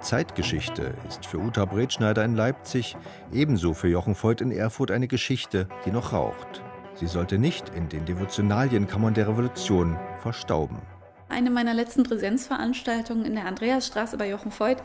Zeitgeschichte 0.00 0.94
ist 1.08 1.26
für 1.26 1.38
Uta 1.38 1.64
Bretschneider 1.64 2.24
in 2.24 2.36
Leipzig 2.36 2.96
ebenso 3.32 3.74
für 3.74 3.88
Jochen 3.88 4.14
Voigt 4.14 4.40
in 4.40 4.52
Erfurt 4.52 4.90
eine 4.90 5.08
Geschichte, 5.08 5.68
die 5.84 5.90
noch 5.90 6.12
raucht. 6.12 6.62
Sie 6.94 7.06
sollte 7.06 7.38
nicht 7.38 7.68
in 7.70 7.88
den 7.88 8.04
Devotionalienkammern 8.04 9.14
der 9.14 9.28
Revolution 9.28 9.98
verstauben. 10.20 10.80
Eine 11.28 11.50
meiner 11.50 11.74
letzten 11.74 12.04
Präsenzveranstaltungen 12.04 13.24
in 13.24 13.34
der 13.34 13.46
Andreasstraße 13.46 14.16
bei 14.16 14.30
Jochen 14.30 14.52
Voigt 14.56 14.82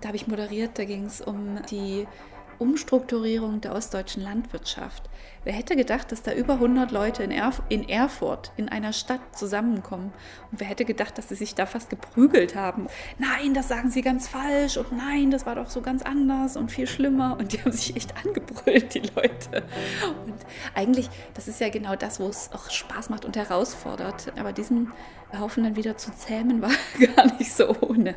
da 0.00 0.08
habe 0.08 0.16
ich 0.16 0.26
moderiert, 0.26 0.78
da 0.78 0.84
ging 0.84 1.06
es 1.06 1.20
um 1.20 1.58
die 1.70 2.06
Umstrukturierung 2.58 3.60
der 3.60 3.74
ostdeutschen 3.74 4.22
Landwirtschaft. 4.22 5.08
Wer 5.44 5.52
hätte 5.52 5.76
gedacht, 5.76 6.10
dass 6.10 6.22
da 6.22 6.32
über 6.32 6.54
100 6.54 6.90
Leute 6.90 7.22
in, 7.22 7.30
Erf 7.30 7.62
in, 7.68 7.88
Erfurt, 7.88 8.50
in 8.56 8.68
einer 8.68 8.92
Stadt, 8.92 9.20
zusammenkommen? 9.32 10.12
Und 10.50 10.58
wer 10.58 10.66
hätte 10.66 10.84
gedacht, 10.84 11.16
dass 11.18 11.28
sie 11.28 11.36
sich 11.36 11.54
da 11.54 11.66
fast 11.66 11.88
geprügelt 11.88 12.56
haben? 12.56 12.88
Nein, 13.18 13.54
das 13.54 13.68
sagen 13.68 13.90
sie 13.90 14.02
ganz 14.02 14.26
falsch 14.26 14.76
und 14.76 14.90
nein, 14.90 15.30
das 15.30 15.46
war 15.46 15.54
doch 15.54 15.70
so 15.70 15.82
ganz 15.82 16.02
anders 16.02 16.56
und 16.56 16.72
viel 16.72 16.88
schlimmer. 16.88 17.36
Und 17.38 17.52
die 17.52 17.60
haben 17.60 17.70
sich 17.70 17.94
echt 17.94 18.12
angebrüllt, 18.24 18.94
die 18.94 19.02
Leute. 19.14 19.62
Und 20.26 20.34
eigentlich, 20.74 21.08
das 21.34 21.46
ist 21.46 21.60
ja 21.60 21.68
genau 21.68 21.94
das, 21.94 22.18
wo 22.18 22.26
es 22.26 22.50
auch 22.52 22.68
Spaß 22.68 23.10
macht 23.10 23.24
und 23.24 23.36
herausfordert. 23.36 24.32
Aber 24.38 24.52
diesen 24.52 24.92
Haufen 25.38 25.62
dann 25.62 25.76
wieder 25.76 25.96
zu 25.96 26.12
zähmen, 26.12 26.60
war 26.60 26.70
gar 27.16 27.26
nicht 27.38 27.52
so 27.52 27.76
ohne. 27.82 28.16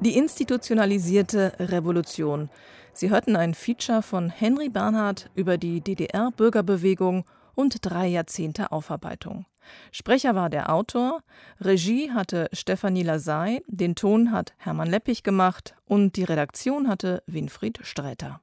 Die 0.00 0.16
institutionalisierte 0.16 1.52
Revolution. 1.58 2.48
Sie 2.94 3.10
hörten 3.10 3.36
ein 3.36 3.52
Feature 3.52 4.00
von 4.00 4.30
Henry 4.30 4.70
Bernhard 4.70 5.30
über 5.34 5.58
die 5.58 5.82
DDR-Bürgerbewegung 5.82 7.26
und 7.54 7.76
drei 7.82 8.06
Jahrzehnte 8.06 8.72
Aufarbeitung. 8.72 9.44
Sprecher 9.92 10.34
war 10.34 10.48
der 10.48 10.72
Autor, 10.72 11.22
Regie 11.60 12.10
hatte 12.12 12.48
Stefanie 12.54 13.02
Lasey, 13.02 13.62
den 13.66 13.94
Ton 13.94 14.32
hat 14.32 14.54
Hermann 14.56 14.88
Leppich 14.88 15.22
gemacht 15.22 15.74
und 15.84 16.16
die 16.16 16.24
Redaktion 16.24 16.88
hatte 16.88 17.22
Winfried 17.26 17.80
Sträter. 17.82 18.40